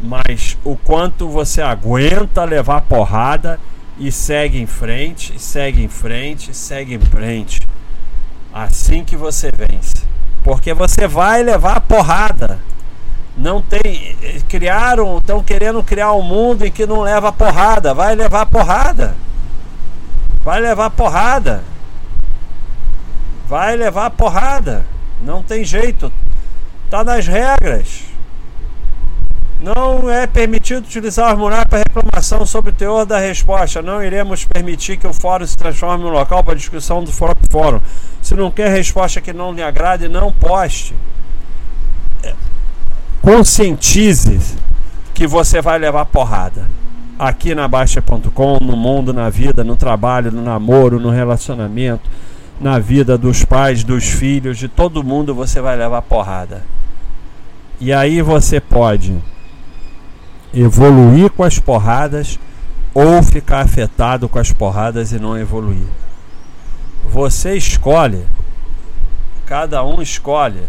mas 0.01 0.57
o 0.63 0.75
quanto 0.75 1.29
você 1.29 1.61
aguenta 1.61 2.43
levar 2.43 2.81
porrada 2.81 3.59
e 3.97 4.11
segue 4.11 4.61
em 4.61 4.65
frente, 4.65 5.39
segue 5.39 5.83
em 5.83 5.89
frente, 5.89 6.53
segue 6.53 6.95
em 6.95 6.99
frente. 6.99 7.59
Assim 8.53 9.03
que 9.03 9.15
você 9.15 9.49
vence. 9.55 10.07
Porque 10.41 10.73
você 10.73 11.07
vai 11.07 11.43
levar 11.43 11.81
porrada. 11.81 12.59
Não 13.37 13.61
tem. 13.61 14.15
Criaram, 14.47 15.17
estão 15.17 15.43
querendo 15.43 15.83
criar 15.83 16.13
um 16.13 16.21
mundo 16.21 16.65
em 16.65 16.71
que 16.71 16.85
não 16.85 17.01
leva 17.01 17.31
porrada. 17.31 17.93
Vai 17.93 18.15
levar 18.15 18.45
porrada. 18.45 19.15
Vai 20.41 20.61
levar 20.61 20.89
porrada. 20.89 21.63
Vai 23.47 23.75
levar 23.75 24.09
porrada. 24.11 24.85
Não 25.21 25.43
tem 25.43 25.63
jeito. 25.63 26.11
Tá 26.89 27.03
nas 27.03 27.27
regras. 27.27 28.08
Não 29.61 30.09
é 30.09 30.25
permitido 30.25 30.85
utilizar 30.85 31.27
o 31.27 31.29
formulário 31.31 31.67
para 31.67 31.79
reclamação 31.79 32.45
sobre 32.45 32.71
o 32.71 32.73
teor 32.73 33.05
da 33.05 33.19
resposta. 33.19 33.81
Não 33.81 34.01
iremos 34.01 34.45
permitir 34.45 34.95
que 34.95 35.05
o 35.05 35.11
fórum 35.13 35.45
se 35.45 35.57
transforme 35.57 36.05
em 36.05 36.07
um 36.07 36.11
local 36.11 36.41
para 36.41 36.55
discussão 36.55 37.03
do 37.03 37.11
fórum. 37.11 37.81
Se 38.21 38.35
não 38.35 38.49
quer 38.49 38.69
resposta 38.69 39.19
que 39.19 39.33
não 39.33 39.51
lhe 39.51 39.61
agrade, 39.61 40.07
não 40.07 40.31
poste. 40.31 40.95
Conscientize 43.21 44.57
que 45.13 45.27
você 45.27 45.61
vai 45.61 45.77
levar 45.77 46.05
porrada. 46.05 46.65
Aqui 47.17 47.53
na 47.53 47.67
Baixa.com, 47.67 48.59
no 48.61 48.77
mundo, 48.77 49.13
na 49.13 49.29
vida, 49.29 49.61
no 49.61 49.75
trabalho, 49.75 50.31
no 50.31 50.41
namoro, 50.41 51.01
no 51.01 51.09
relacionamento, 51.09 52.09
na 52.61 52.79
vida 52.79 53.17
dos 53.17 53.43
pais, 53.43 53.83
dos 53.83 54.05
filhos, 54.05 54.57
de 54.57 54.69
todo 54.69 55.03
mundo, 55.03 55.35
você 55.35 55.59
vai 55.59 55.75
levar 55.75 56.01
porrada. 56.01 56.63
E 57.77 57.91
aí 57.91 58.21
você 58.21 58.61
pode 58.61 59.21
evoluir 60.53 61.29
com 61.31 61.43
as 61.43 61.59
porradas 61.59 62.39
ou 62.93 63.21
ficar 63.21 63.61
afetado 63.61 64.27
com 64.27 64.39
as 64.39 64.51
porradas 64.51 65.11
e 65.11 65.19
não 65.19 65.37
evoluir. 65.37 65.87
Você 67.05 67.55
escolhe, 67.55 68.25
cada 69.45 69.83
um 69.83 70.01
escolhe. 70.01 70.63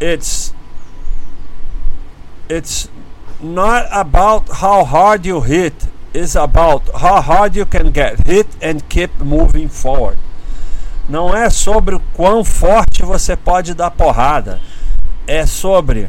It's 0.00 0.54
it's 2.48 2.90
not 3.40 3.86
about 3.90 4.50
how 4.50 4.84
hard 4.84 5.26
you 5.26 5.40
hit, 5.40 5.74
it's 6.14 6.36
about 6.36 6.90
how 6.92 7.20
hard 7.20 7.56
you 7.56 7.66
can 7.66 7.92
get 7.92 8.16
hit 8.26 8.48
and 8.62 8.80
keep 8.88 9.12
moving 9.22 9.68
forward. 9.68 10.18
Não 11.08 11.34
é 11.36 11.50
sobre 11.50 11.96
o 11.96 12.00
quão 12.14 12.44
forte 12.44 13.02
você 13.02 13.36
pode 13.36 13.74
dar 13.74 13.90
porrada, 13.90 14.60
é 15.26 15.44
sobre 15.44 16.08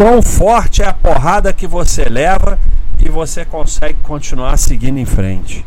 quão 0.00 0.22
forte 0.22 0.80
é 0.80 0.86
a 0.86 0.94
porrada 0.94 1.52
que 1.52 1.66
você 1.66 2.06
leva 2.08 2.58
e 2.98 3.10
você 3.10 3.44
consegue 3.44 3.98
continuar 4.02 4.56
seguindo 4.56 4.96
em 4.96 5.04
frente. 5.04 5.62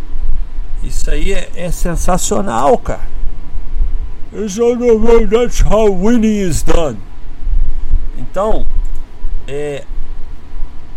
Isso 0.82 1.12
aí 1.12 1.34
é, 1.34 1.52
é 1.56 1.70
sensacional, 1.70 2.76
cara. 2.80 3.14
That's 4.32 5.62
how 5.62 5.96
winning 5.96 6.50
is 6.50 6.64
done. 6.64 6.98
Então, 8.18 8.66
é, 9.48 9.84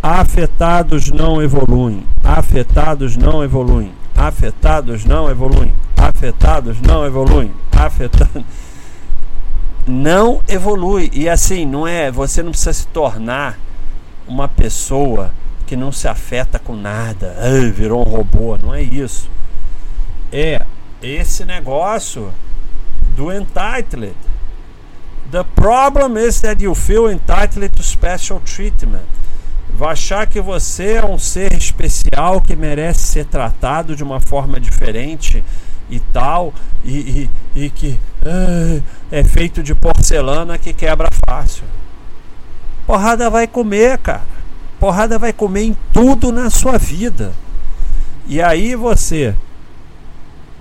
afetados 0.03 1.11
não 1.11 1.43
evoluem, 1.43 2.07
afetados 2.25 3.19
não 3.19 3.45
evoluem, 3.45 3.93
afetados 4.17 5.05
não 5.05 5.29
evoluem, 5.31 5.75
afetados 5.95 6.81
não 6.81 7.05
evoluem, 7.05 7.53
afetados 7.71 8.45
não 9.87 10.41
evolui. 10.49 11.11
E 11.13 11.29
assim, 11.29 11.65
não 11.65 11.87
é, 11.87 12.11
você 12.11 12.43
não 12.43 12.51
precisa 12.51 12.73
se 12.73 12.87
tornar 12.89 13.59
uma 14.27 14.49
pessoa 14.49 15.33
que 15.67 15.77
não 15.77 15.91
se 15.91 16.07
afeta 16.09 16.59
com 16.59 16.77
nada, 16.77 17.37
Ai, 17.41 17.71
virou 17.71 18.07
um 18.07 18.11
robô, 18.11 18.57
não 18.63 18.75
é 18.75 18.83
isso. 18.83 19.29
É 20.33 20.63
esse 21.03 21.45
negócio 21.45 22.33
do 23.17 23.33
entitled. 23.33 24.15
The 25.31 25.45
problem 25.57 26.17
is 26.17 26.41
that 26.41 26.63
you 26.63 26.75
feel 26.75 27.11
entitled 27.11 27.69
to 27.71 27.83
special 27.83 28.41
treatment. 28.41 29.07
Vai 29.69 29.93
achar 29.93 30.27
que 30.27 30.41
você 30.41 30.95
é 30.95 31.05
um 31.05 31.19
ser 31.19 31.53
especial 31.53 32.41
que 32.41 32.55
merece 32.55 33.01
ser 33.01 33.27
tratado 33.27 33.97
de 33.97 34.05
uma 34.05 34.21
forma 34.21 34.61
diferente 34.61 35.45
e 35.89 36.01
tal, 36.01 36.53
e, 36.85 37.31
e, 37.55 37.65
e 37.65 37.71
que 37.71 37.99
ah, 38.25 38.81
é 39.11 39.23
feito 39.23 39.63
de 39.63 39.75
porcelana 39.75 40.59
que 40.59 40.73
quebra 40.73 41.09
fácil. 41.29 41.65
Porrada 42.87 43.29
vai 43.29 43.47
comer, 43.47 43.99
cara. 43.99 44.37
Porrada 44.79 45.19
vai 45.19 45.33
comer 45.33 45.63
em 45.63 45.77
tudo 45.93 46.31
na 46.31 46.51
sua 46.51 46.79
vida. 46.79 47.33
E 48.27 48.43
aí 48.43 48.75
você 48.75 49.35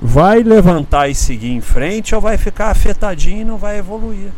vai 0.02 0.44
levantar 0.44 1.10
e 1.10 1.16
seguir 1.16 1.52
em 1.52 1.62
frente 1.62 2.14
ou 2.14 2.22
vai 2.22 2.38
ficar 2.38 2.70
afetadinho 2.70 3.42
e 3.42 3.46
não 3.46 3.58
vai 3.58 3.78
evoluir. 3.78 4.30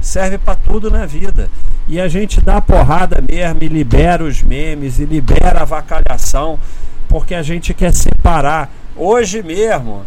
Serve 0.00 0.38
para 0.38 0.54
tudo 0.54 0.90
na 0.90 1.06
vida. 1.06 1.48
E 1.88 2.00
a 2.00 2.08
gente 2.08 2.40
dá 2.40 2.60
porrada 2.60 3.22
mesmo 3.30 3.58
e 3.62 3.68
libera 3.68 4.24
os 4.24 4.42
memes 4.42 4.98
e 4.98 5.04
libera 5.04 5.62
a 5.62 5.64
vacalhação 5.64 6.58
porque 7.08 7.34
a 7.34 7.42
gente 7.42 7.72
quer 7.74 7.92
separar 7.92 8.70
Hoje 8.96 9.42
mesmo, 9.42 10.04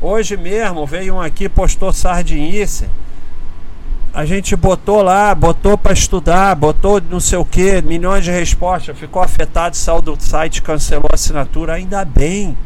hoje 0.00 0.36
mesmo 0.36 0.84
veio 0.84 1.14
um 1.14 1.20
aqui, 1.20 1.48
postou 1.48 1.92
sardinice. 1.92 2.88
A 4.12 4.24
gente 4.24 4.56
botou 4.56 5.02
lá, 5.02 5.32
botou 5.34 5.78
para 5.78 5.92
estudar, 5.92 6.54
botou 6.56 7.00
não 7.00 7.20
sei 7.20 7.38
o 7.38 7.44
que, 7.44 7.80
milhões 7.82 8.24
de 8.24 8.32
respostas, 8.32 8.98
ficou 8.98 9.22
afetado, 9.22 9.76
saiu 9.76 10.02
do 10.02 10.16
site, 10.20 10.62
cancelou 10.62 11.08
a 11.12 11.14
assinatura, 11.14 11.74
ainda 11.74 12.04
bem. 12.04 12.58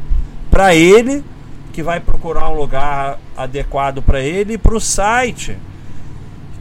Para 0.51 0.75
ele, 0.75 1.23
que 1.71 1.83
vai 1.83 2.01
procurar 2.01 2.49
um 2.49 2.55
lugar 2.55 3.19
adequado 3.37 4.01
para 4.01 4.21
ele, 4.21 4.55
e 4.55 4.59
para 4.59 4.75
o 4.75 4.81
site, 4.81 5.59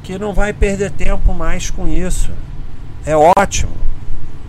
que 0.04 0.20
não 0.20 0.34
vai 0.34 0.52
perder 0.52 0.92
tempo 0.92 1.34
mais 1.34 1.70
com 1.70 1.88
isso. 1.88 2.30
É 3.06 3.16
ótimo. 3.16 3.72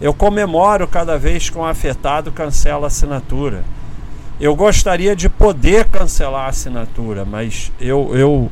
Eu 0.00 0.12
comemoro 0.12 0.86
cada 0.86 1.16
vez 1.16 1.48
que 1.48 1.58
um 1.58 1.64
afetado 1.64 2.32
cancela 2.32 2.86
a 2.86 2.88
assinatura. 2.88 3.64
Eu 4.40 4.54
gostaria 4.54 5.16
de 5.16 5.28
poder 5.28 5.88
cancelar 5.88 6.46
a 6.46 6.48
assinatura, 6.48 7.24
mas 7.24 7.72
eu, 7.80 8.14
eu 8.14 8.50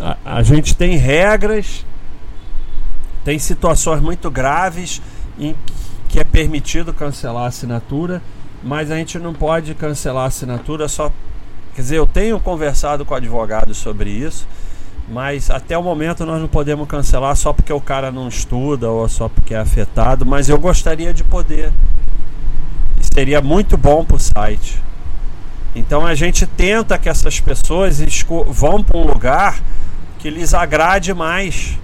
a, 0.00 0.16
a 0.24 0.42
gente 0.42 0.74
tem 0.74 0.96
regras 0.96 1.84
Tem 3.24 3.38
situações 3.38 4.00
muito 4.00 4.30
graves 4.30 5.00
em 5.38 5.54
que 6.08 6.18
é 6.18 6.24
permitido 6.24 6.92
cancelar 6.92 7.44
a 7.44 7.48
assinatura, 7.48 8.22
mas 8.62 8.90
a 8.90 8.96
gente 8.96 9.18
não 9.18 9.34
pode 9.34 9.74
cancelar 9.74 10.24
a 10.24 10.28
assinatura 10.28 10.88
só. 10.88 11.12
Quer 11.74 11.82
dizer, 11.82 11.96
eu 11.98 12.06
tenho 12.06 12.40
conversado 12.40 13.04
com 13.04 13.14
advogados 13.14 13.76
sobre 13.76 14.10
isso, 14.10 14.48
mas 15.08 15.50
até 15.50 15.76
o 15.76 15.82
momento 15.82 16.24
nós 16.24 16.40
não 16.40 16.48
podemos 16.48 16.88
cancelar 16.88 17.36
só 17.36 17.52
porque 17.52 17.72
o 17.72 17.80
cara 17.80 18.10
não 18.10 18.26
estuda 18.26 18.90
ou 18.90 19.08
só 19.08 19.28
porque 19.28 19.54
é 19.54 19.58
afetado, 19.58 20.26
mas 20.26 20.48
eu 20.48 20.58
gostaria 20.58 21.12
de 21.12 21.22
poder. 21.22 21.70
Seria 23.14 23.40
muito 23.40 23.76
bom 23.76 24.04
para 24.04 24.16
o 24.16 24.18
site. 24.18 24.87
Então 25.74 26.06
a 26.06 26.14
gente 26.14 26.46
tenta 26.46 26.98
que 26.98 27.08
essas 27.08 27.40
pessoas 27.40 28.00
vão 28.48 28.82
para 28.82 28.98
um 28.98 29.06
lugar 29.06 29.60
que 30.18 30.30
lhes 30.30 30.54
agrade 30.54 31.14
mais 31.14 31.78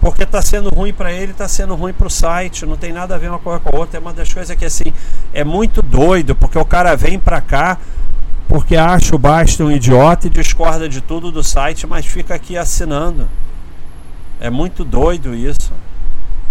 porque 0.00 0.22
está 0.22 0.40
sendo 0.40 0.68
ruim 0.68 0.92
para 0.92 1.12
ele, 1.12 1.32
está 1.32 1.48
sendo 1.48 1.74
ruim 1.74 1.92
para 1.92 2.06
o 2.06 2.10
site, 2.10 2.64
não 2.64 2.76
tem 2.76 2.92
nada 2.92 3.16
a 3.16 3.18
ver 3.18 3.28
uma 3.28 3.40
coisa 3.40 3.58
com 3.58 3.74
a 3.74 3.80
outra. 3.80 3.98
É 3.98 4.00
uma 4.00 4.12
das 4.12 4.32
coisas 4.32 4.54
que 4.56 4.64
assim 4.64 4.92
é 5.34 5.42
muito 5.42 5.82
doido, 5.82 6.34
porque 6.36 6.56
o 6.56 6.64
cara 6.64 6.94
vem 6.94 7.18
para 7.18 7.40
cá 7.40 7.78
porque 8.48 8.76
acha 8.76 9.16
o 9.16 9.18
Basta 9.18 9.64
um 9.64 9.70
idiota 9.70 10.28
e 10.28 10.30
discorda 10.30 10.88
de 10.88 11.00
tudo 11.00 11.32
do 11.32 11.42
site, 11.42 11.86
mas 11.86 12.06
fica 12.06 12.34
aqui 12.34 12.56
assinando. 12.56 13.28
É 14.38 14.48
muito 14.48 14.84
doido 14.84 15.34
isso. 15.34 15.72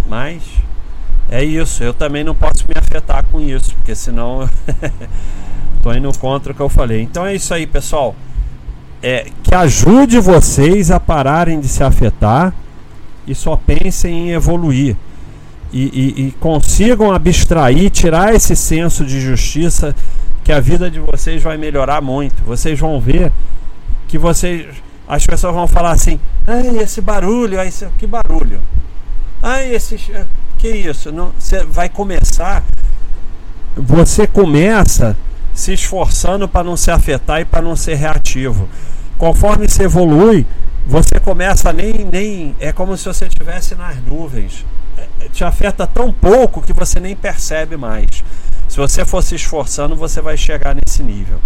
Mas 0.06 0.44
é 1.30 1.44
isso, 1.44 1.84
eu 1.84 1.94
também 1.94 2.24
não 2.24 2.36
posso 2.36 2.66
me 2.68 2.74
afetar 2.78 3.26
com 3.26 3.40
isso, 3.40 3.74
porque 3.76 3.96
senão 3.96 4.50
tô 5.86 5.94
indo 5.94 6.12
contra 6.18 6.52
o 6.52 6.56
que 6.56 6.62
eu 6.62 6.68
falei. 6.68 7.04
Então 7.04 7.24
é 7.24 7.36
isso 7.36 7.54
aí, 7.54 7.68
pessoal. 7.68 8.16
É, 9.04 9.28
que 9.44 9.54
ajude 9.54 10.20
vocês 10.20 10.90
a 10.90 11.00
pararem 11.00 11.60
de 11.60 11.68
se 11.68 11.84
afetar 11.84 12.52
e 13.28 13.36
só 13.36 13.56
pensem 13.56 14.30
em 14.30 14.32
evoluir. 14.32 14.96
E, 15.72 15.84
e, 15.84 16.28
e, 16.28 16.32
consigam 16.40 17.12
abstrair, 17.12 17.92
tirar 17.92 18.34
esse 18.34 18.56
senso 18.56 19.06
de 19.06 19.22
justiça, 19.22 19.96
que 20.44 20.52
a 20.52 20.60
vida 20.60 20.90
de 20.90 21.00
vocês 21.00 21.44
vai 21.44 21.56
melhorar 21.56 22.02
muito. 22.02 22.42
Vocês 22.44 22.80
vão 22.80 23.00
ver 23.00 23.32
que 24.08 24.18
vocês. 24.18 24.66
As 25.08 25.24
pessoas 25.28 25.54
vão 25.54 25.68
falar 25.68 25.92
assim: 25.92 26.20
ai, 26.48 26.80
esse 26.80 27.00
barulho, 27.00 27.60
ai, 27.60 27.68
esse, 27.68 27.86
que 28.00 28.08
barulho. 28.08 28.60
Ai, 29.40 29.76
esse. 29.76 30.00
Que 30.58 30.70
isso? 30.70 31.12
Não, 31.12 31.32
você 31.38 31.64
vai 31.64 31.90
começar. 31.90 32.64
Você 33.76 34.26
começa 34.26 35.16
se 35.56 35.74
esforçando 35.74 36.48
para 36.48 36.66
não 36.66 36.76
se 36.76 36.92
afetar 36.92 37.40
e 37.40 37.46
para 37.46 37.62
não 37.62 37.76
ser 37.76 37.96
reativo. 37.96 38.70
Conforme 39.18 39.68
você 39.68 39.84
evolui, 39.84 40.46
você 40.86 41.20
começa 41.20 41.72
nem 41.74 42.06
nem 42.06 42.56
é 42.60 42.72
como 42.72 42.96
se 42.98 43.06
você 43.06 43.26
estivesse 43.26 43.74
nas 43.74 43.96
nuvens. 44.04 44.66
É, 44.98 45.30
te 45.30 45.44
afeta 45.44 45.88
tão 45.88 46.12
pouco 46.12 46.62
que 46.62 46.74
você 46.74 47.00
nem 47.00 47.16
percebe 47.16 47.78
mais. 47.78 48.06
Se 48.68 48.78
você 48.78 49.06
for 49.06 49.24
se 49.24 49.36
esforçando, 49.36 49.96
você 49.96 50.22
vai 50.22 50.36
chegar 50.36 50.76
nesse 50.76 51.02
nível. 51.02 51.40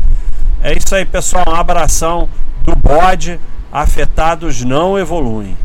É 0.62 0.74
isso 0.74 0.94
aí, 0.94 1.06
pessoal. 1.06 1.46
Um 1.48 1.56
abração 1.56 2.28
do 2.64 2.76
bode. 2.76 3.40
Afetados 3.72 4.64
não 4.64 4.98
evoluem. 4.98 5.56